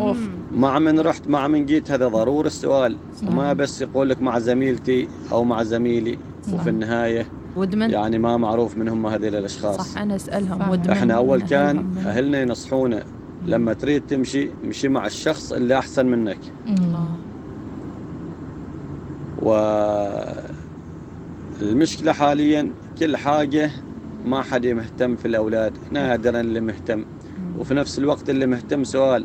أوف. 0.00 0.18
مع 0.54 0.78
من 0.78 1.00
رحت 1.00 1.28
مع 1.28 1.48
من 1.48 1.66
جيت 1.66 1.90
هذا 1.90 2.08
ضروري 2.08 2.46
السؤال. 2.46 2.96
وما 3.26 3.52
بس 3.52 3.82
يقول 3.82 4.10
لك 4.10 4.22
مع 4.22 4.38
زميلتي 4.38 5.08
أو 5.32 5.44
مع 5.44 5.62
زميلي 5.62 6.18
وفي 6.52 6.70
النهاية 6.70 7.26
ودمن. 7.56 7.90
يعني 7.90 8.18
ما 8.18 8.36
معروف 8.36 8.76
من 8.76 8.88
هم 8.88 9.06
هذول 9.06 9.34
الأشخاص. 9.36 9.76
صح 9.76 10.00
أنا 10.00 10.16
أسألهم. 10.16 10.70
ودمن. 10.70 10.90
إحنا 10.90 11.14
أول 11.14 11.40
كان 11.42 11.76
أهلهم. 11.78 11.98
أهلنا 12.06 12.40
ينصحونا 12.40 13.02
لما 13.46 13.72
تريد 13.72 14.06
تمشي 14.06 14.50
مشي 14.64 14.88
مع 14.88 15.06
الشخص 15.06 15.52
اللي 15.52 15.78
أحسن 15.78 16.06
منك. 16.06 16.38
الله. 16.68 17.08
والمشكلة 21.60 22.12
حاليا 22.12 22.70
كل 22.98 23.16
حاجة 23.16 23.70
ما 24.26 24.42
حد 24.42 24.66
مهتم 24.66 25.16
في 25.16 25.28
الأولاد. 25.28 25.72
نادرا 25.90 26.40
اللي 26.40 26.60
مهتم. 26.60 27.04
وفي 27.58 27.74
نفس 27.74 27.98
الوقت 27.98 28.30
اللي 28.30 28.46
مهتم 28.46 28.84
سؤال 28.84 29.24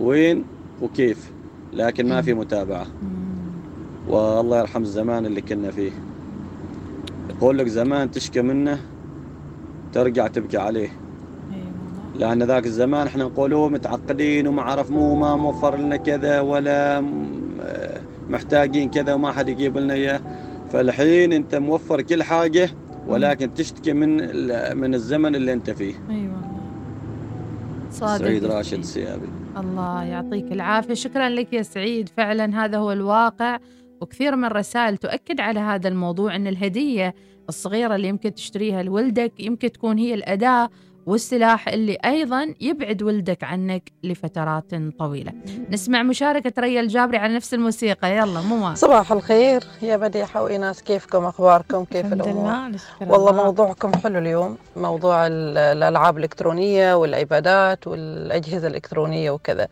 وين 0.00 0.44
وكيف؟ 0.82 1.32
لكن 1.72 2.08
ما 2.08 2.22
في 2.22 2.34
متابعة. 2.34 2.86
والله 4.08 4.58
يرحم 4.58 4.82
الزمان 4.82 5.26
اللي 5.26 5.40
كنا 5.40 5.70
فيه. 5.70 5.92
يقول 7.30 7.58
لك 7.58 7.66
زمان 7.66 8.10
تشكى 8.10 8.42
منه 8.42 8.80
ترجع 9.92 10.26
تبكي 10.26 10.58
عليه. 10.58 10.88
لأن 12.18 12.42
ذاك 12.42 12.66
الزمان 12.66 13.06
إحنا 13.06 13.24
نقولوه 13.24 13.68
متعقدين 13.68 14.46
وما 14.46 14.62
عرف 14.62 14.90
مو 14.90 15.14
ما 15.14 15.36
موفر 15.36 15.76
لنا 15.76 15.96
كذا 15.96 16.40
ولا 16.40 16.98
آه، 17.60 18.00
محتاجين 18.30 18.90
كذا 18.90 19.14
وما 19.14 19.32
حد 19.32 19.48
يجيب 19.48 19.78
لنا 19.78 19.94
إياه. 19.94 20.20
فالحين 20.72 21.32
أنت 21.32 21.54
موفر 21.54 22.02
كل 22.02 22.22
حاجة 22.22 22.70
ولكن 23.06 23.54
تشتكي 23.54 23.92
من 23.92 24.16
من 24.76 24.94
الزمن 24.94 25.34
اللي 25.34 25.52
أنت 25.52 25.70
فيه. 25.70 25.94
أي 26.10 26.16
والله. 26.16 26.52
صادق 27.90 28.24
سعيد 28.24 28.44
راشد. 28.44 28.78
السيابي 28.78 29.28
الله 29.56 30.04
يعطيك 30.04 30.52
العافية. 30.52 30.94
شكرا 30.94 31.28
لك 31.28 31.52
يا 31.52 31.62
سعيد. 31.62 32.08
فعلا 32.08 32.64
هذا 32.64 32.78
هو 32.78 32.92
الواقع 32.92 33.58
وكثير 34.00 34.36
من 34.36 34.44
الرسائل 34.44 34.96
تؤكد 34.96 35.40
على 35.40 35.60
هذا 35.60 35.88
الموضوع 35.88 36.36
أن 36.36 36.46
الهدية 36.46 37.14
الصغيرة 37.48 37.94
اللي 37.94 38.08
يمكن 38.08 38.34
تشتريها 38.34 38.82
لولدك 38.82 39.32
يمكن 39.40 39.72
تكون 39.72 39.98
هي 39.98 40.14
الأداة 40.14 40.68
والسلاح 41.06 41.68
اللي 41.68 41.98
أيضا 42.04 42.54
يبعد 42.60 43.02
ولدك 43.02 43.44
عنك 43.44 43.92
لفترات 44.04 44.74
طويلة. 44.98 45.32
نسمع 45.70 46.02
مشاركة 46.02 46.52
ريا 46.62 46.80
الجابري 46.80 47.16
على 47.18 47.34
نفس 47.34 47.54
الموسيقى. 47.54 48.16
يلا 48.16 48.40
مو 48.40 48.74
صباح 48.74 49.12
الخير. 49.12 49.62
يا 49.82 49.96
مديحة 49.96 50.42
وإيناس 50.42 50.82
كيفكم؟ 50.82 51.24
أخباركم؟ 51.24 51.84
كيف 51.84 52.06
الحمد 52.06 52.22
الأمور؟ 52.22 52.70
والله 53.00 53.30
الله. 53.30 53.44
موضوعكم 53.44 53.92
حلو 53.94 54.18
اليوم. 54.18 54.56
موضوع 54.76 55.26
ال- 55.26 55.58
الألعاب 55.58 56.18
الإلكترونية 56.18 56.94
والعبادات 56.94 57.86
والأجهزة 57.86 58.68
الإلكترونية 58.68 59.30
وكذا. 59.30 59.68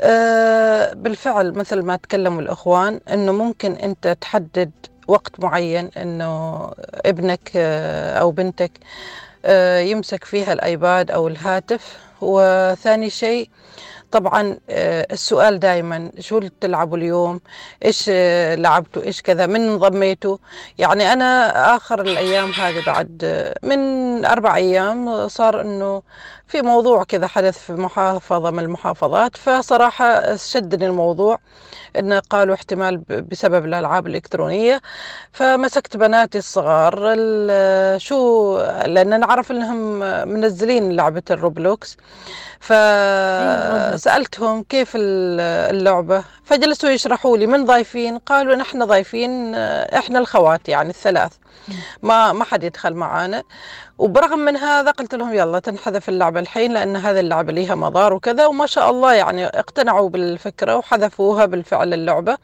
أه 0.00 0.92
بالفعل 0.94 1.52
مثل 1.52 1.82
ما 1.82 1.96
تكلموا 1.96 2.40
الإخوان 2.42 3.00
أنه 3.12 3.32
ممكن 3.32 3.72
أنت 3.72 4.16
تحدد 4.20 4.70
وقت 5.08 5.40
معين 5.40 5.90
أنه 5.96 6.70
ابنك 6.94 7.50
آه، 7.56 8.18
أو 8.18 8.30
بنتك 8.30 8.70
يمسك 9.80 10.24
فيها 10.24 10.52
الأيباد 10.52 11.10
أو 11.10 11.28
الهاتف. 11.28 11.98
وثاني 12.20 13.10
شيء 13.10 13.48
طبعا 14.14 14.58
آه، 14.70 15.06
السؤال 15.12 15.58
دائما 15.58 16.10
شو 16.20 16.38
اللي 16.38 16.50
تلعبوا 16.60 16.96
اليوم؟ 16.96 17.40
إيش 17.84 18.04
آه، 18.08 18.54
لعبتوا؟ 18.54 19.02
إيش 19.02 19.22
كذا؟ 19.22 19.46
من 19.46 19.60
انضميتوا؟ 19.60 20.36
يعني 20.78 21.12
أنا 21.12 21.50
آخر 21.76 22.00
الأيام 22.00 22.50
هذه 22.50 22.84
بعد 22.86 23.20
آه، 23.24 23.54
من 23.62 24.24
أربع 24.24 24.56
أيام 24.56 25.28
صار 25.28 25.60
إنه 25.60 26.02
في 26.54 26.62
موضوع 26.62 27.04
كذا 27.04 27.26
حدث 27.26 27.58
في 27.58 27.72
محافظة 27.72 28.50
من 28.50 28.58
المحافظات 28.58 29.36
فصراحة 29.36 30.36
شدني 30.36 30.86
الموضوع 30.86 31.38
انه 31.98 32.18
قالوا 32.30 32.54
احتمال 32.54 32.96
بسبب 32.98 33.64
الألعاب 33.64 34.06
الإلكترونية 34.06 34.80
فمسكت 35.32 35.96
بناتي 35.96 36.38
الصغار 36.38 36.94
ال- 37.16 38.00
شو 38.00 38.58
لأن 38.86 39.20
نعرف 39.20 39.50
إنهم 39.50 39.98
منزلين 40.28 40.92
لعبة 40.96 41.22
الروبلوكس 41.30 41.96
فسالتهم 43.94 44.62
كيف 44.62 44.92
ال- 44.96 45.40
اللعبة 45.76 46.24
فجلسوا 46.44 46.90
يشرحوا 46.90 47.36
لي 47.36 47.46
من 47.46 47.64
ضايفين 47.64 48.18
قالوا 48.18 48.54
نحن 48.56 48.84
ضايفين 48.84 49.54
إحنا 49.54 50.18
الخوات 50.18 50.68
يعني 50.68 50.90
الثلاث. 50.90 51.32
ما 52.02 52.32
ما 52.32 52.44
حد 52.44 52.64
يدخل 52.64 52.94
معانا. 52.94 53.42
وبرغم 53.98 54.38
من 54.38 54.56
هذا 54.56 54.90
قلت 54.90 55.14
لهم 55.14 55.34
يلا 55.34 55.58
تنحذف 55.58 56.08
اللعبة 56.08 56.40
الحين 56.40 56.72
لأن 56.72 56.96
هذه 56.96 57.20
اللعبة 57.20 57.52
ليها 57.52 57.74
مضار 57.74 58.12
وكذا 58.12 58.46
وما 58.46 58.66
شاء 58.66 58.90
الله 58.90 59.12
يعني 59.14 59.46
اقتنعوا 59.46 60.08
بالفكرة 60.08 60.76
وحذفوها 60.76 61.46
بالفعل 61.46 61.94
اللعبة. 61.94 62.38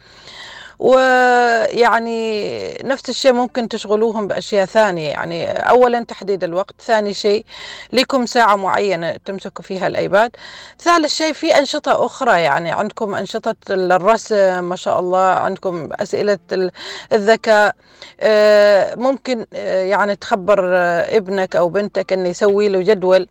ويعني 0.80 2.72
نفس 2.84 3.08
الشيء 3.08 3.32
ممكن 3.32 3.68
تشغلوهم 3.68 4.26
بأشياء 4.28 4.64
ثانية. 4.66 5.08
يعني 5.08 5.50
أولا 5.52 6.04
تحديد 6.04 6.44
الوقت 6.44 6.74
ثاني 6.80 7.14
شيء 7.14 7.44
لكم 7.92 8.26
ساعة 8.26 8.56
معينة 8.56 9.16
تمسكوا 9.24 9.64
فيها 9.64 9.86
الأيباد. 9.86 10.30
ثالث 10.78 11.14
شيء 11.14 11.32
في 11.32 11.58
أنشطة 11.58 12.06
أخرى 12.06 12.40
يعني 12.40 12.70
عندكم 12.70 13.14
أنشطة 13.14 13.54
الرسم 13.70 14.64
ما 14.64 14.76
شاء 14.76 15.00
الله 15.00 15.18
عندكم 15.26 15.88
أسئلة 15.92 16.38
ال- 16.52 16.70
الذكاء. 17.12 17.74
آه، 18.20 18.94
ممكن 18.94 19.46
آه، 19.54 19.82
يعني 19.84 20.16
تخبر 20.16 20.76
آه، 20.76 21.16
ابنك 21.16 21.56
أو 21.56 21.68
بنتك 21.68 22.12
أنه 22.12 22.28
يسوي 22.28 22.68
له 22.68 22.80
جدول. 22.82 23.28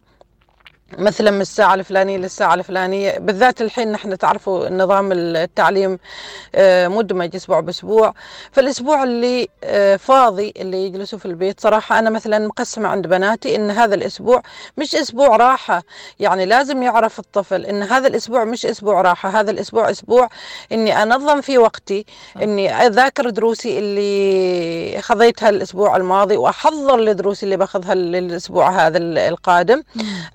مثلا 0.98 1.32
من 1.32 1.42
الساعة 1.42 1.74
الفلانية 1.74 2.18
للساعة 2.18 2.54
الفلانية 2.54 3.18
بالذات 3.20 3.62
الحين 3.62 3.92
نحن 3.92 4.18
تعرفوا 4.18 4.70
نظام 4.70 5.12
التعليم 5.12 6.00
آه، 6.56 6.88
مدمج 6.88 7.36
أسبوع 7.36 7.60
بأسبوع. 7.60 8.14
فالأسبوع 8.52 9.04
اللي 9.04 9.48
آه، 9.64 9.96
فاضي 9.96 10.54
اللي 10.58 10.86
يجلسوا 10.86 11.20
في 11.20 11.26
البيت 11.26 11.60
صراحة 11.62 12.00
أنا 12.00 12.10
مثلا 12.10 12.48
مقسمة 12.48 12.90
عند 12.90 13.08
بناتي 13.08 13.56
إن 13.56 13.72
هذا 13.72 13.96
الأسبوع 13.96 14.42
مش 14.78 14.96
أسبوع 14.96 15.36
راحة. 15.36 15.84
يعني 16.20 16.46
لازم 16.46 16.84
يعرف 16.84 17.20
الطفل 17.20 17.66
إن 17.66 17.84
هذا 17.84 18.08
الأسبوع 18.08 18.44
مش 18.44 18.66
أسبوع 18.66 19.02
راحة 19.02 19.30
هذا 19.30 19.52
الأسبوع 19.52 19.90
أسبوع 19.92 20.30
إني 20.72 21.04
أنظم 21.04 21.42
في 21.42 21.58
وقتي 21.58 22.06
إني 22.42 22.72
أذاكر 22.88 23.30
دروسي 23.30 23.80
اللي 23.80 25.02
خذيتها 25.02 25.50
الأسبوع 25.50 25.96
الماضي 25.98 26.38
وأحضر 26.38 27.00
لدروسي 27.00 27.46
اللي 27.46 27.58
باخذها 27.58 27.96
للأسبوع 27.96 28.88
هذا 28.88 28.98
القادم. 28.98 29.84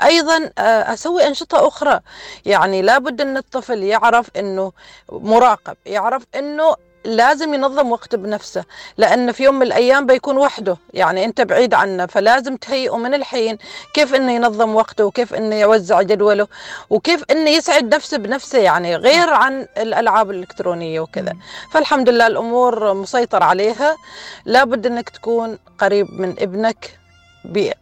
أيضا 0.03 0.44
آه، 0.59 0.93
أسوي 0.93 1.27
أنشطة 1.27 1.69
أخرى. 1.69 2.01
يعني 2.47 2.83
لابد 2.83 3.21
إن 3.21 3.37
الطفل 3.37 3.83
يعرف 3.83 4.27
إنه 4.37 4.73
مراقب 5.13 5.77
يعرف 5.87 6.23
إنه 6.35 6.75
لازم 7.05 7.55
ينظم 7.55 7.93
وقته 7.93 8.19
بنفسه 8.19 8.65
لأن 8.97 9.33
في 9.33 9.45
يوم 9.45 9.55
من 9.55 9.63
الأيام 9.63 10.07
بيكون 10.07 10.37
وحده. 10.37 10.77
يعني 10.95 11.25
أنت 11.25 11.41
بعيد 11.41 11.75
عنه 11.75 12.07
فلازم 12.07 12.57
تهيئه 12.57 12.97
من 12.97 13.15
الحين 13.15 13.59
كيف 13.95 14.15
أنه 14.15 14.33
ينظم 14.33 14.75
وقته 14.75 15.05
وكيف 15.05 15.35
أنه 15.35 15.57
يوزع 15.57 16.03
جدوله 16.03 16.49
وكيف 16.91 17.25
أنه 17.31 17.51
يسعد 17.51 17.95
نفسه 17.95 18.17
بنفسه 18.19 18.59
يعني 18.59 18.97
غير 18.97 19.31
عن 19.31 19.67
الألعاب 19.77 20.31
الإلكترونية 20.31 21.01
وكذا. 21.01 21.33
فالحمد 21.71 22.09
لله 22.09 22.27
الأمور 22.27 22.95
مسيطر 22.95 23.43
عليها. 23.43 23.97
لابد 24.45 24.87
أنك 24.87 25.09
تكون 25.09 25.59
قريب 25.79 26.11
من 26.11 26.35
ابنك 26.39 27.04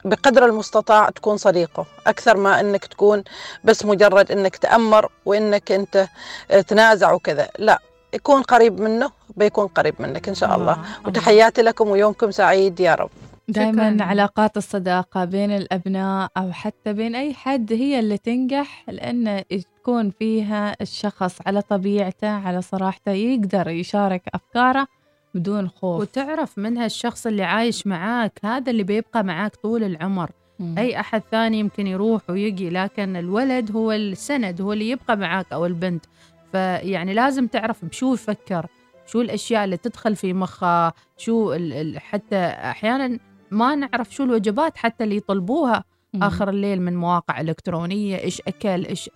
بقدر 0.05 0.45
المستطاع 0.47 1.11
تكون 1.11 1.37
صديقه 1.37 1.87
أكثر 2.07 2.37
ما 2.37 2.61
أنك 2.61 2.87
تكون 2.87 3.25
بس 3.65 3.85
مجرد 3.85 4.33
أنك 4.33 4.57
تأمر 4.57 5.09
وأنك 5.27 5.73
أنت 5.73 6.07
آه، 6.51 6.61
تنازع 6.61 7.13
وكذا. 7.13 7.49
لا 7.59 7.79
يكون 8.15 8.43
قريب 8.43 8.81
منه 8.81 9.11
بيكون 9.37 9.67
قريب 9.67 9.95
منك 9.99 10.29
إن 10.29 10.35
شاء 10.35 10.57
الله 10.57 10.79
وتحياتي 11.07 11.63
لكم 11.63 11.89
ويومكم 11.89 12.31
سعيد 12.31 12.81
يا 12.81 12.95
رب. 12.95 13.11
دائما 13.49 13.97
علاقات 14.05 14.57
الصداقة 14.57 15.25
بين 15.25 15.51
الأبناء 15.57 16.29
أو 16.37 16.53
حتى 16.53 16.93
بين 16.93 17.15
أي 17.15 17.35
حد 17.35 17.73
هي 17.73 17.99
اللي 17.99 18.19
تنجح 18.19 18.85
لأن 18.89 19.43
تكون 19.81 20.11
فيها 20.11 20.77
الشخص 20.81 21.39
على 21.47 21.63
طبيعته 21.63 22.29
على 22.29 22.63
صراحته 22.63 23.13
يقدر 23.13 23.69
يشارك 23.69 24.23
أفكاره. 24.35 24.87
بدون 25.35 25.69
خوف. 25.69 26.01
وتعرف 26.01 26.59
منها 26.59 26.87
الشخص 26.87 27.27
اللي 27.27 27.43
عايش 27.43 27.87
معاك 27.87 28.41
هذا 28.45 28.71
اللي 28.71 28.83
بيبقى 28.83 29.25
معاك 29.25 29.57
طول 29.57 29.85
العمر. 29.85 30.31
مم. 30.59 30.79
أي 30.79 31.01
أحد 31.01 31.23
ثاني 31.31 31.59
يمكن 31.59 31.87
يروح 31.87 32.31
ويجي 32.31 32.71
لكن 32.71 33.17
الولد 33.17 33.77
هو 33.77 33.93
السند 33.93 34.61
هو 34.61 34.73
اللي 34.73 34.91
يبقى 34.91 35.17
معاك 35.17 35.53
أو 35.53 35.67
البنت. 35.67 36.05
فيعني 36.53 37.15
لازم 37.15 37.47
تعرف 37.47 37.85
بشو 37.85 38.15
يفكر 38.15 38.67
شو 39.07 39.21
الأشياء 39.21 39.65
اللي 39.65 39.77
تدخل 39.77 40.17
في 40.17 40.33
مخه 40.33 40.93
شو 41.17 41.57
حتى 41.97 42.37
أحيانا 42.47 43.19
ما 43.51 43.75
نعرف 43.75 44.15
شو 44.15 44.25
الوجبات 44.25 44.77
حتى 44.77 45.05
اللي 45.05 45.17
يطلبوها. 45.17 45.85
مم. 46.15 46.23
آخر 46.23 46.49
الليل 46.49 46.83
من 46.83 46.97
مواقع 46.97 47.41
إلكترونية 47.41 48.19
إيش 48.19 48.41
أكل 48.41 48.87
إيش 48.87 49.11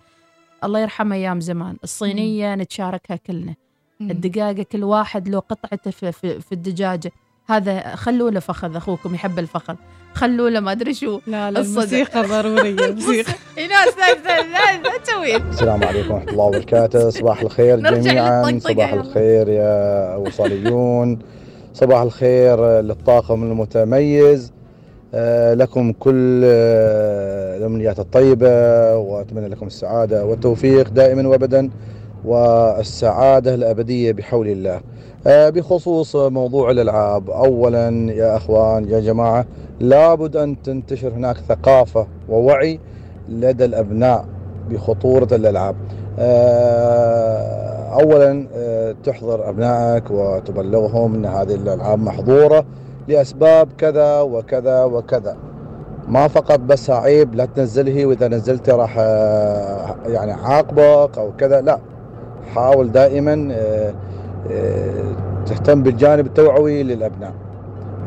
الله 0.63 0.79
يرحمه 0.79 1.15
أيام 1.15 1.39
زمان 1.39 1.77
الصينية 1.83 2.55
نتشاركها 2.55 3.15
كلنا. 3.15 3.55
مم. 3.99 4.11
الدقاقة 4.11 4.65
كل 4.71 4.83
واحد 4.83 5.27
له 5.29 5.39
قطعته 5.39 5.91
في, 5.91 6.11
في, 6.11 6.41
في 6.41 6.51
الدجاجة. 6.51 7.11
هذا 7.47 7.95
خلوا 7.95 8.29
له 8.31 8.39
فخذ 8.39 8.75
أخوكم 8.75 9.15
يحب 9.15 9.39
الفخذ. 9.39 9.75
خلوا 10.13 10.49
له 10.49 10.59
ما 10.59 10.71
أدري 10.71 10.93
شو. 10.93 11.19
لا 11.27 11.51
لا. 11.51 11.59
الموسيقى 11.59 12.21
ضرورية 12.27 12.85
الموسيقى. 12.89 13.33
ايناس 13.57 13.87
لا 13.97 14.81
لا 14.83 14.97
تسوي. 15.03 15.35
السلام 15.35 15.83
عليكم 15.83 16.13
ورحمة 16.13 16.29
الله 16.31 16.43
وبركاته. 16.45 17.09
صباح 17.09 17.41
الخير 17.41 17.79
نرجع 17.79 17.99
جميعا. 18.11 18.51
للطقطقة 18.51 18.73
صباح. 18.73 18.93
الخير 18.93 19.49
يا 19.49 20.15
وصاليون 20.15 21.19
صباح 21.73 22.01
الخير 22.01 22.79
للطاقم 22.81 23.43
المتميز. 23.43 24.51
آه، 25.13 25.53
لكم 25.53 25.91
كل 25.91 26.41
آه، 26.45 27.57
الأمنيات 27.57 27.99
الطيبة 27.99 28.47
وأتمنى 28.97 29.47
لكم 29.47 29.67
السعادة 29.67 30.25
والتوفيق 30.25 30.89
دائما 30.89 31.27
وأبدا. 31.27 31.69
والسعادة 32.25 33.53
الأبدية 33.53 34.11
بحول 34.11 34.47
الله. 34.47 34.81
آه، 35.27 35.49
بخصوص 35.49 36.15
موضوع 36.15 36.71
الألعاب. 36.71 37.29
أولا 37.29 38.13
يا 38.13 38.37
أخوان 38.37 38.89
يا 38.89 38.99
جماعة 38.99 39.45
لابد 39.79 40.35
أن 40.35 40.61
تنتشر 40.61 41.09
هناك 41.13 41.37
ثقافة 41.37 42.07
ووعي 42.29 42.79
لدى 43.29 43.65
الأبناء 43.65 44.25
بخطورة 44.69 45.27
الألعاب. 45.31 45.75
آه، 46.19 48.01
أولا 48.01 48.47
آه، 48.55 48.95
تحضر 49.03 49.49
أبنائك 49.49 50.11
وتبلغهم 50.11 51.15
أن 51.15 51.25
هذه 51.25 51.53
الألعاب 51.53 51.99
محظورة 51.99 52.65
لأسباب 53.07 53.67
كذا 53.77 54.21
وكذا 54.21 54.83
وكذا. 54.83 55.37
ما 56.07 56.27
فقط 56.27 56.59
بس 56.59 56.89
عيب 56.89 57.35
لا 57.35 57.45
تنزله 57.45 58.05
وإذا 58.05 58.27
نزلته 58.27 58.75
راح 58.75 58.97
يعني 60.07 60.31
عاقبك 60.31 61.17
أو 61.17 61.31
كذا 61.37 61.61
لا. 61.61 61.79
حاول 62.47 62.91
دائما 62.91 63.49
آه، 63.51 63.93
آه، 64.51 65.15
تهتم 65.45 65.83
بالجانب 65.83 66.25
التوعوي 66.25 66.83
للأبناء. 66.83 67.33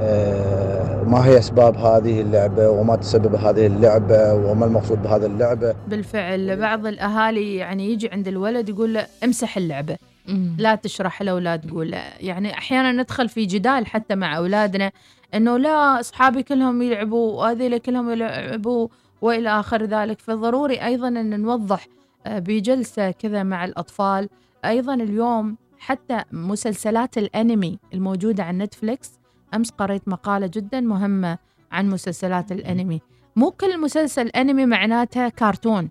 آه، 0.00 1.02
ما 1.04 1.26
هي 1.26 1.38
أسباب 1.38 1.76
هذه 1.76 2.20
اللعبة 2.20 2.70
وما 2.70 2.96
تسبب 2.96 3.34
هذه 3.34 3.66
اللعبة 3.66 4.34
وما 4.34 4.66
المقصود 4.66 5.02
بهذه 5.02 5.26
اللعبة؟ 5.26 5.74
بالفعل 5.88 6.56
بعض 6.56 6.86
الأهالي 6.86 7.56
يعني 7.56 7.92
يجي 7.92 8.08
عند 8.08 8.28
الولد 8.28 8.68
يقول 8.68 8.94
له 8.94 9.06
امسح 9.24 9.56
اللعبة. 9.56 9.96
مم. 10.28 10.56
لا 10.58 10.74
تشرح 10.74 11.22
له 11.22 11.34
ولا 11.34 11.56
تقول 11.56 11.90
له. 11.90 12.02
يعني 12.20 12.52
أحيانا 12.52 12.92
ندخل 12.92 13.28
في 13.28 13.46
جدال 13.46 13.86
حتى 13.86 14.14
مع 14.14 14.36
أولادنا 14.36 14.90
إنه 15.34 15.56
لا 15.56 16.00
أصحابي 16.00 16.42
كلهم 16.42 16.82
يلعبوا 16.82 17.32
وهذيل 17.32 17.78
كلهم 17.78 18.10
يلعبوا 18.10 18.88
وإلى 19.22 19.60
آخر 19.60 19.84
ذلك. 19.84 20.20
فضروري 20.20 20.84
أيضا 20.84 21.08
إن 21.08 21.40
نوضح 21.40 21.86
آه، 22.26 22.38
بجلسة 22.38 23.10
كذا 23.10 23.42
مع 23.42 23.64
الأطفال. 23.64 24.28
أيضا 24.64 24.94
اليوم 24.94 25.56
حتى 25.78 26.24
مسلسلات 26.32 27.18
الأنمي 27.18 27.78
الموجودة 27.94 28.44
على 28.44 28.58
نتفليكس 28.58 29.10
أمس 29.54 29.70
قريت 29.70 30.08
مقالة 30.08 30.46
جدا 30.46 30.80
مهمة 30.80 31.38
عن 31.72 31.88
مسلسلات 31.88 32.52
الأنمي. 32.52 33.00
مو 33.36 33.50
كل 33.50 33.80
مسلسل 33.80 34.28
أنمي 34.28 34.66
معناتها 34.66 35.28
كرتون 35.28 35.88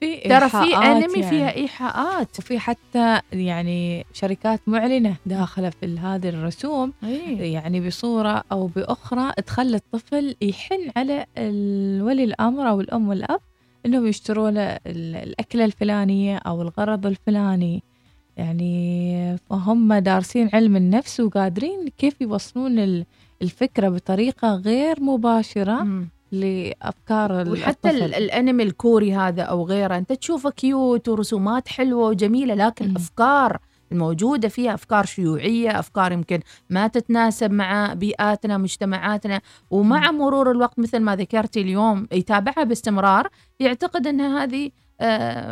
في 0.00 0.16
ترى 0.16 0.48
في 0.48 0.76
أنمي 0.76 1.00
يعني. 1.00 1.22
فيها 1.22 1.54
إيحاءات. 1.54 2.38
وفي 2.38 2.58
حتى 2.58 3.20
يعني 3.32 4.06
شركات 4.12 4.60
معلنة 4.66 5.16
داخلة 5.26 5.70
في 5.70 5.98
هذه 5.98 6.28
الرسوم. 6.28 6.92
إيه. 7.04 7.52
يعني 7.52 7.86
بصورة 7.86 8.44
أو 8.52 8.66
بأخرى 8.66 9.32
تخلي 9.32 9.76
الطفل 9.76 10.36
يحن 10.42 10.90
على 10.96 11.26
الولي 11.38 12.24
الأمر 12.24 12.68
أو 12.68 12.80
الأم 12.80 13.08
والأب. 13.08 13.40
إنهم 13.86 14.06
يشتروا 14.06 14.50
له 14.50 14.62
ال- 14.62 15.16
الأكلة 15.16 15.64
الفلانية 15.64 16.36
أو 16.36 16.62
الغرض 16.62 17.06
الفلاني. 17.06 17.82
يعني 18.36 19.36
فهم 19.50 19.94
دارسين 19.94 20.50
علم 20.52 20.76
النفس 20.76 21.20
وقادرين 21.20 21.88
كيف 21.98 22.20
يوصلون 22.20 22.78
ال- 22.78 23.04
الفكرة 23.42 23.88
بطريقة 23.88 24.54
غير 24.54 25.00
مباشرة 25.02 25.82
لأفكار 26.32 27.32
وحتى 27.50 27.90
ال- 27.90 28.02
الطفل. 28.02 28.14
الأنمي 28.22 28.62
الكوري 28.62 29.14
هذا 29.14 29.42
أو 29.42 29.66
غيره 29.66 29.98
أنت 29.98 30.12
تشوفه 30.12 30.50
كيوت 30.50 31.08
ورسومات 31.08 31.68
حلوة 31.68 32.08
وجميلة 32.08 32.54
لكن 32.54 32.96
أفكار 32.96 33.58
الموجودة 33.92 34.48
فيها 34.48 34.74
أفكار 34.74 35.06
شيوعية 35.06 35.78
أفكار 35.78 36.12
يمكن 36.12 36.40
ما 36.70 36.86
تتناسب 36.86 37.50
مع 37.50 37.94
بيئاتنا 37.94 38.58
مجتمعاتنا 38.58 39.40
ومع 39.70 40.10
مرور 40.10 40.50
الوقت 40.50 40.78
مثل 40.78 40.98
ما 40.98 41.16
ذكرتي 41.16 41.60
اليوم 41.60 42.08
يتابعها 42.12 42.64
باستمرار. 42.64 43.28
يعتقد 43.60 44.06
أن 44.06 44.20
هذه 44.20 44.70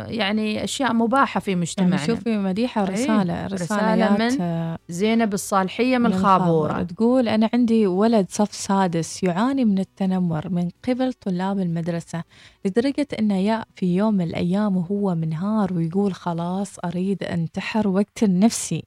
يعني 0.07 0.63
أشياء 0.63 0.93
مباحة 0.93 1.39
في 1.39 1.55
مجتمعنا. 1.55 1.95
يعني 1.95 2.07
شوفي 2.07 2.37
مديحة 2.37 2.83
إيه، 2.83 2.89
رسالة 2.89 3.47
رسالة 3.47 4.17
من 4.17 4.77
زينب 4.89 5.33
الصالحية 5.33 5.97
من 5.97 6.05
الخابوره 6.05 6.83
تقول 6.83 7.27
أنا 7.27 7.49
عندي 7.53 7.87
ولد 7.87 8.25
صف 8.29 8.53
سادس 8.53 9.23
يعاني 9.23 9.65
من 9.65 9.79
التنمر 9.79 10.49
من 10.49 10.69
قبل 10.87 11.13
طلاب 11.13 11.59
المدرسة 11.59 12.23
لدرجة 12.65 13.07
أنه 13.19 13.37
يا 13.37 13.65
في 13.75 13.95
يوم 13.95 14.13
من 14.13 14.21
الأيام 14.21 14.77
وهو 14.77 15.15
منهار 15.15 15.73
ويقول 15.73 16.13
خلاص 16.13 16.79
أريد 16.85 17.23
أنتحر 17.23 17.87
وأقتل 17.87 18.39
نفسي. 18.39 18.83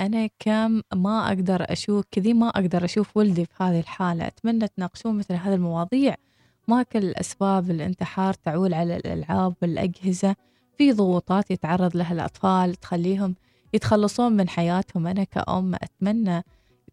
أنا 0.00 0.28
كم 0.38 0.82
ما 0.94 1.28
أقدر 1.28 1.72
أشوف 1.72 2.04
كذي 2.10 2.34
ما 2.34 2.48
أقدر 2.48 2.84
أشوف 2.84 3.16
ولدي 3.16 3.44
في 3.44 3.64
هذه 3.64 3.80
الحالة. 3.80 4.26
أتمنى 4.26 4.68
تناقشون 4.68 5.18
مثل 5.18 5.34
هذه 5.34 5.54
المواضيع. 5.54 6.14
ما 6.68 6.82
كل 6.82 7.10
أسباب 7.10 7.70
الانتحار 7.70 8.34
تعول 8.34 8.74
على 8.74 8.96
الألعاب 8.96 9.54
والأجهزة. 9.62 10.36
في 10.78 10.92
ضغوطات 10.92 11.50
يتعرض 11.50 11.96
لها 11.96 12.12
الأطفال 12.12 12.74
تخليهم 12.74 13.34
يتخلصون 13.74 14.32
من 14.32 14.48
حياتهم. 14.48 15.06
أنا 15.06 15.24
كأم 15.24 15.74
أتمنى 15.74 16.44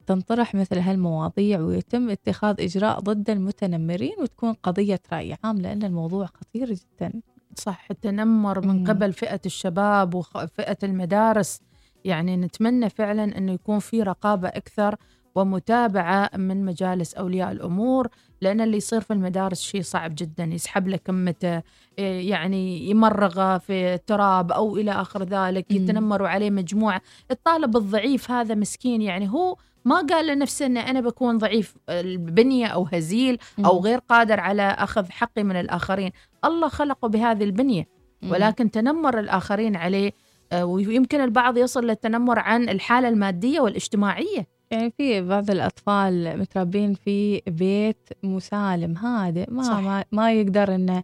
تنطرح 0.07 0.55
مثل 0.55 0.79
هالمواضيع 0.79 1.59
ويتم 1.59 2.09
اتخاذ 2.09 2.61
إجراء 2.61 2.99
ضد 2.99 3.29
المتنمرين 3.29 4.15
وتكون 4.21 4.53
قضية 4.53 4.99
رأي 5.13 5.37
عام 5.43 5.57
لأن 5.57 5.83
الموضوع 5.83 6.25
خطير 6.25 6.73
جدا. 6.73 7.21
صح 7.55 7.87
التنمر 7.91 8.67
من. 8.67 8.87
قبل 8.87 9.13
فئة 9.13 9.41
الشباب 9.45 10.15
وفئة 10.15 10.77
المدارس. 10.83 11.61
يعني 12.05 12.37
نتمنى 12.37 12.89
فعلا 12.89 13.37
أنه 13.37 13.51
يكون 13.51 13.79
في 13.79 14.03
رقابة 14.03 14.47
أكثر 14.47 14.95
ومتابعة 15.35 16.29
من 16.35 16.65
مجالس 16.65 17.13
أولياء 17.13 17.51
الأمور. 17.51 18.07
لأن 18.41 18.61
اللي 18.61 18.77
يصير 18.77 19.01
في 19.01 19.13
المدارس 19.13 19.61
شيء 19.61 19.81
صعب 19.81 20.15
جدا 20.17 20.43
يسحب 20.43 20.87
له 20.87 20.97
كمته 20.97 21.61
إيه، 21.99 22.29
يعني 22.29 22.89
يمرغه 22.89 23.57
في 23.57 23.93
التراب 23.93 24.51
أو 24.51 24.77
إلى 24.77 24.91
آخر 24.91 25.23
ذلك. 25.23 25.71
يتنمروا 25.71 26.27
عليه 26.27 26.49
مجموعة 26.49 27.01
الطالب 27.31 27.77
الضعيف 27.77 28.31
هذا 28.31 28.55
مسكين 28.55 29.01
يعني 29.01 29.29
هو 29.29 29.57
ما 29.85 30.01
قال 30.09 30.27
لنفسه 30.27 30.65
أن 30.65 30.77
أنا 30.77 31.01
بكون 31.01 31.37
ضعيف 31.37 31.75
البنية 31.89 32.67
أو 32.67 32.87
هزيل 32.93 33.37
أو 33.65 33.79
مم. 33.79 33.85
غير 33.85 33.99
قادر 33.99 34.39
على 34.39 34.63
أخذ 34.63 35.09
حقي 35.09 35.43
من 35.43 35.55
الآخرين 35.55 36.11
الله 36.45 36.67
خلقه 36.67 37.07
بهذه 37.07 37.43
البنية 37.43 37.87
مم. 38.21 38.31
ولكن 38.31 38.71
تنمر 38.71 39.19
الآخرين 39.19 39.75
عليه 39.75 40.11
آه، 40.51 40.65
ويمكن 40.65 41.21
البعض 41.21 41.57
يصل 41.57 41.85
للتنمر 41.85 42.39
عن 42.39 42.69
الحالة 42.69 43.07
المادية 43.07 43.59
والاجتماعية 43.59 44.47
يعني 44.71 44.91
في 44.97 45.21
بعض 45.21 45.51
الأطفال 45.51 46.39
متربين 46.39 46.93
في 46.93 47.41
بيت 47.47 48.09
مسالم 48.23 48.97
هادئ 48.97 49.51
ما 49.51 49.63
صح. 49.63 49.79
ما, 49.79 50.05
ما 50.11 50.33
يقدر 50.33 50.75
إنه 50.75 51.03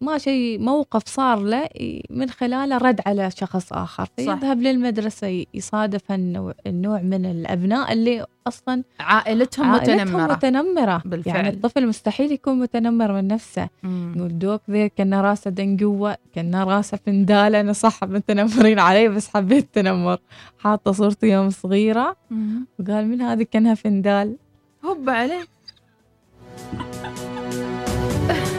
ما 0.00 0.18
شيء 0.18 0.58
موقف 0.58 1.02
صار 1.06 1.38
له 1.38 1.68
من 2.10 2.30
خلاله 2.30 2.78
رد 2.78 3.00
على 3.06 3.30
شخص 3.30 3.72
آخر 3.72 4.08
فيذهب 4.16 4.62
للمدرسة 4.62 5.44
يصادف 5.54 6.12
النوع, 6.12 6.54
النوع 6.66 7.02
من 7.02 7.26
الأبناء 7.26 7.92
اللي 7.92 8.26
أصلا 8.46 8.82
عائلتهم, 9.00 9.66
عائلتهم 9.66 9.98
متنمرة. 10.02 10.32
متنمرة. 10.32 11.02
بالفعل. 11.04 11.36
يعني 11.36 11.48
الطفل 11.48 11.86
مستحيل 11.86 12.32
يكون 12.32 12.58
متنمر 12.58 13.12
من 13.12 13.28
نفسه. 13.28 13.68
يقول 13.84 14.38
دوك 14.38 14.60
ذي 14.70 14.88
كنا 14.88 15.20
راسة 15.20 15.50
دنقوة 15.50 16.16
كنا 16.34 16.64
راسة 16.64 16.98
فندالة 17.06 17.60
أنا 17.60 17.72
صح 17.72 18.04
متنمرين 18.04 18.78
علي 18.78 19.08
بس 19.08 19.28
حبيت 19.28 19.68
تنمر. 19.72 20.18
حاطة 20.58 20.92
صورتي 20.92 21.26
يوم 21.26 21.50
صغيرة 21.50 22.16
مم. 22.30 22.66
وقال 22.80 23.08
من 23.08 23.22
هذه 23.22 23.42
كأنها 23.42 23.74
فندال. 23.74 24.36
هب 24.84 25.10
عليه. 25.10 25.44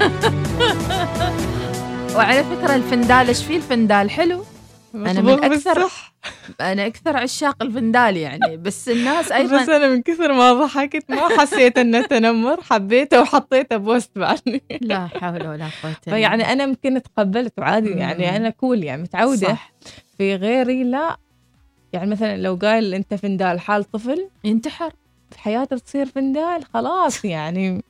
وعلى 2.15 2.43
فكرة 2.43 2.75
الفندال 2.75 3.27
إيش 3.27 3.43
فيه 3.43 3.57
الفندال؟ 3.57 4.09
حلو. 4.09 4.43
أنا 4.95 5.21
من 5.21 5.29
أكثر 5.29 5.73
بالصح. 5.73 6.13
أنا 6.61 6.87
أكثر 6.87 7.17
عشاق 7.17 7.63
الفندال 7.63 8.17
يعني. 8.17 8.57
بس 8.57 8.89
الناس 8.89 9.31
أيضا 9.31 9.61
بس 9.61 9.69
أنا 9.69 9.87
من 9.87 10.01
كثر 10.01 10.33
ما 10.33 10.53
ضحكت 10.53 11.03
ما 11.09 11.39
حسيت 11.39 11.77
إنه 11.77 12.01
تنمر 12.01 12.61
حبيته 12.61 13.21
وحطيته 13.21 13.77
بوست 13.77 14.11
بعدني. 14.15 14.63
لا 14.81 15.07
حول 15.07 15.47
ولا 15.47 15.69
قوة 15.83 15.95
إلا 16.07 16.15
فيعني 16.15 16.53
أنا 16.53 16.63
يمكن 16.63 17.01
تقبلت 17.01 17.53
وعادي 17.57 17.89
يعني. 17.89 18.35
أنا 18.35 18.49
كول 18.49 18.83
يعني 18.83 19.01
متعودة. 19.01 19.47
صح. 19.47 19.73
في 20.17 20.35
غيري 20.35 20.83
لا. 20.83 21.17
يعني 21.93 22.11
مثلا 22.11 22.37
لو 22.37 22.59
قال 22.61 22.93
أنت 22.93 23.13
فندال 23.13 23.59
حال 23.59 23.91
طفل 23.91 24.29
ينتحر. 24.43 24.93
في 25.31 25.39
حياته 25.39 25.77
تصير 25.77 26.05
فندال 26.05 26.63
خلاص 26.73 27.25
يعني. 27.25 27.83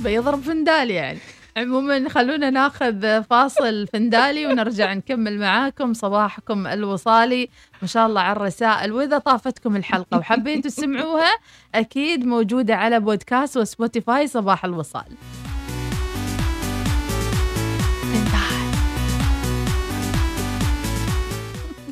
بيضرب 0.00 0.40
فندال 0.40 0.90
يعني. 0.90 1.18
عموما 1.56 2.08
خلونا 2.08 2.50
ناخذ 2.50 3.22
فاصل 3.22 3.86
فندالي 3.86 4.46
ونرجع 4.46 4.92
نكمل 4.92 5.38
معاكم 5.38 5.94
صباحكم 5.94 6.66
الوصالي. 6.66 7.48
ما 7.82 7.88
شاء 7.88 8.06
الله 8.06 8.20
على 8.20 8.36
الرسائل. 8.36 8.92
وإذا 8.92 9.18
طافتكم 9.18 9.76
الحلقة 9.76 10.18
وحبيتوا 10.18 10.70
تسمعوها 10.70 11.30
أكيد 11.74 12.24
موجودة 12.24 12.76
على 12.76 13.00
بودكاست 13.00 13.56
وسبوتيفاي 13.56 14.28
صباح 14.28 14.64
الوصال. 14.64 15.06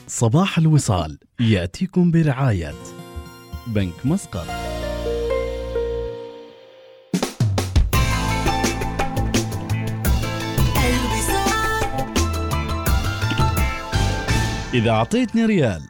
صباح 0.08 0.58
الوصال 0.58 1.18
يأتيكم 1.40 2.10
برعاية 2.10 2.74
بنك 3.66 3.94
مسقط. 4.04 4.71
إذا 14.74 14.90
أعطيتني 14.90 15.46
ريال 15.46 15.82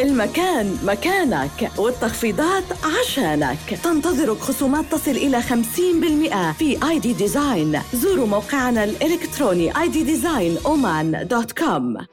المكان 0.00 0.76
مكانك 0.84 1.70
والتخفيضات 1.78 2.64
عشانك. 2.84 3.58
تنتظرك 3.84 4.38
خصومات 4.38 4.84
تصل 4.92 5.10
إلى 5.10 5.42
50% 5.42 6.52
في 6.58 6.88
اي 6.88 6.98
دي 6.98 7.12
ديزاين 7.12 7.78
زوروا 7.94 8.26
موقعنا 8.26 8.84
الإلكتروني 8.84 9.72
iddesignoman.com 9.72 12.04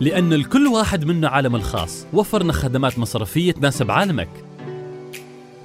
لأن 0.00 0.32
الكل 0.32 0.66
واحد 0.66 1.04
منا 1.04 1.28
عالم 1.28 1.56
الخاص. 1.56 2.06
وفرنا 2.12 2.52
خدمات 2.52 2.98
مصرفية 2.98 3.52
تناسب 3.52 3.90
عالمك. 3.90 4.28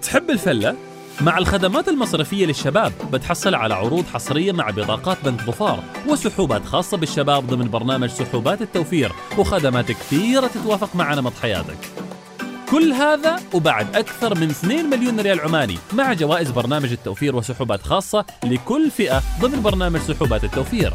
تحب 0.01 0.29
الفلة؟ 0.29 0.75
مع 1.21 1.37
الخدمات 1.37 1.87
المصرفية 1.87 2.45
للشباب 2.45 2.93
بتحصل 3.11 3.55
على 3.55 3.73
عروض 3.73 4.05
حصرية 4.13 4.51
مع 4.51 4.69
بطاقات 4.69 5.17
بنك 5.25 5.41
ظفار 5.41 5.83
وسحوبات 6.07 6.65
خاصة 6.65 6.97
بالشباب 6.97 7.47
ضمن 7.47 7.69
برنامج 7.69 8.09
سحوبات 8.09 8.61
التوفير 8.61 9.11
وخدمات 9.37 9.91
كثيرة 9.91 10.47
تتوافق 10.47 10.95
مع 10.95 11.13
نمط 11.13 11.33
حياتك. 11.41 11.77
كل 12.71 12.93
هذا 12.93 13.39
وبعد 13.53 13.95
أكثر 13.95 14.35
من 14.35 14.49
2 14.49 14.89
مليون 14.89 15.19
ريال 15.19 15.39
عماني 15.39 15.77
مع 15.93 16.13
جوائز 16.13 16.51
برنامج 16.51 16.91
التوفير 16.91 17.35
وسحوبات 17.35 17.81
خاصة 17.81 18.25
لكل 18.43 18.91
فئة 18.91 19.21
ضمن 19.41 19.61
برنامج 19.61 19.99
سحوبات 19.99 20.43
التوفير. 20.43 20.93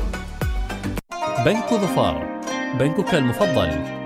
بنك 1.44 1.74
ظفار 1.74 2.40
بنكك 2.78 3.14
المفضل. 3.14 3.97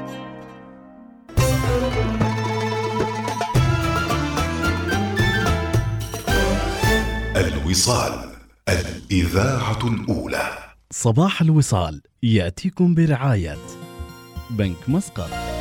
الوصال 7.43 8.30
الإذاعة 8.68 9.88
الأولى. 9.88 10.59
صباح 10.93 11.40
الوصال 11.40 12.03
يأتيكم 12.22 12.95
برعاية 12.95 13.59
بنك 14.51 14.88
مسقط. 14.88 15.51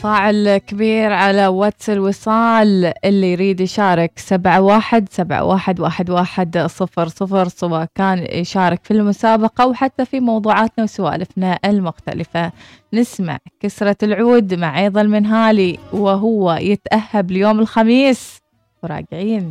تفاعل 0.00 0.58
كبير 0.58 1.12
على 1.12 1.46
واتس 1.46 1.90
الوصال. 1.90 2.92
اللي 3.04 3.32
يريد 3.32 3.60
يشارك 3.60 4.12
سبعة 4.16 4.60
واحد 4.60 5.08
سبعة 5.10 5.44
واحد 5.44 5.80
واحد 5.80 6.10
واحد 6.10 6.58
صفر 6.58 7.08
صفر 7.08 7.48
سواء 7.48 7.86
كان 7.94 8.26
يشارك 8.32 8.84
في 8.84 8.90
المسابقة 8.90 9.62
أو 9.62 9.74
حتى 9.74 10.04
في 10.04 10.20
موضوعاتنا 10.20 10.84
وسوالفنا 10.84 11.58
المختلفة. 11.64 12.52
نسمع 12.94 13.38
كسرة 13.60 13.96
العود 14.02 14.54
مع 14.54 14.80
أيضا 14.80 15.00
المنهالي 15.00 15.78
وهو 15.92 16.52
يتأهب 16.52 17.30
ليوم 17.30 17.60
الخميس. 17.60 18.38
وراجعين. 18.82 19.50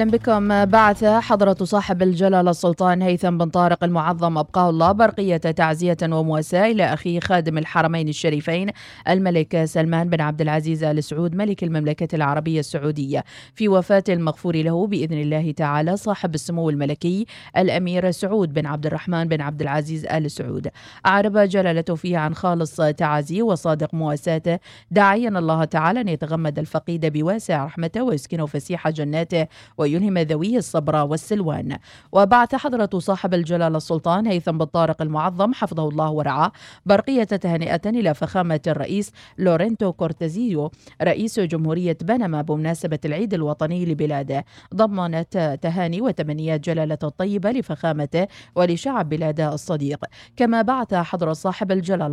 أهلا 0.00 0.10
بكم. 0.10 0.64
بعث 0.64 1.04
حضرة 1.04 1.56
صاحب 1.62 2.02
الجلالة 2.02 2.50
السلطان 2.50 3.02
هيثم 3.02 3.38
بن 3.38 3.50
طارق 3.50 3.84
المعظم 3.84 4.38
أبقاه 4.38 4.70
الله 4.70 4.92
برقية 4.92 5.36
تعزية 5.36 5.96
ومواساة 6.02 6.66
إلى 6.66 6.84
أخيه 6.84 7.20
خادم 7.20 7.58
الحرمين 7.58 8.08
الشريفين 8.08 8.70
الملك 9.08 9.64
سلمان 9.64 10.08
بن 10.08 10.20
عبد 10.20 10.40
العزيز 10.40 10.84
آل 10.84 11.04
سعود 11.04 11.34
ملك 11.34 11.64
المملكة 11.64 12.16
العربية 12.16 12.60
السعودية. 12.60 13.24
في 13.54 13.68
وفاة 13.68 14.04
المغفور 14.08 14.56
له 14.56 14.86
بإذن 14.86 15.20
الله 15.20 15.52
تعالى 15.52 15.96
صاحب 15.96 16.34
السمو 16.34 16.70
الملكي 16.70 17.26
الأمير 17.56 18.10
سعود 18.10 18.54
بن 18.54 18.66
عبد 18.66 18.86
الرحمن 18.86 19.24
بن 19.28 19.40
عبد 19.40 19.62
العزيز 19.62 20.06
آل 20.06 20.30
سعود. 20.30 20.68
أعرب 21.06 21.38
جلالته 21.38 21.94
فيه 21.94 22.18
عن 22.18 22.34
خالص 22.34 22.76
تعازيه 22.76 23.42
وصادق 23.42 23.94
مواساته 23.94 24.58
داعيا 24.90 25.28
الله 25.28 25.64
تعالى 25.64 26.00
أن 26.00 26.08
يتغمد 26.08 26.58
الفقيد 26.58 27.06
بواسع 27.06 27.64
رحمته 27.64 28.02
ويسكنه 28.02 28.46
فسيح 28.46 28.88
جناته 28.88 29.46
ويلهم 29.94 30.18
ذويه 30.18 30.56
الصبر 30.56 30.96
والسلوان. 30.96 31.78
وبعث 32.12 32.54
حضرة 32.54 32.98
صاحب 32.98 33.34
الجلالة 33.34 33.76
السلطان 33.76 34.26
هيثم 34.26 34.58
بن 34.58 34.64
طارق 34.64 35.02
المعظم 35.02 35.52
حفظه 35.54 35.88
الله 35.88 36.10
ورعاه 36.10 36.52
برقية 36.86 37.24
تهنئة 37.24 37.80
إلى 37.86 38.14
فخامة 38.14 38.60
الرئيس 38.66 39.12
لورينتو 39.38 39.92
كورتيزيو 39.92 40.70
رئيس 41.02 41.40
جمهورية 41.40 41.98
بنما 42.02 42.42
بمناسبة 42.42 42.98
العيد 43.04 43.34
الوطني 43.34 43.86
لبلاده. 43.86 44.44
ضمنت 44.74 45.58
تهاني 45.62 46.00
وتمنيات 46.00 46.60
جلالة 46.60 46.98
الطيبة 47.02 47.50
لفخامته 47.50 48.26
ولشعب 48.56 49.08
بلاده 49.08 49.54
الصديق. 49.54 50.04
كما 50.36 50.62
بعث 50.62 50.94
حضرة 50.94 51.32
صاحب 51.32 51.72
الجلالة 51.72 52.08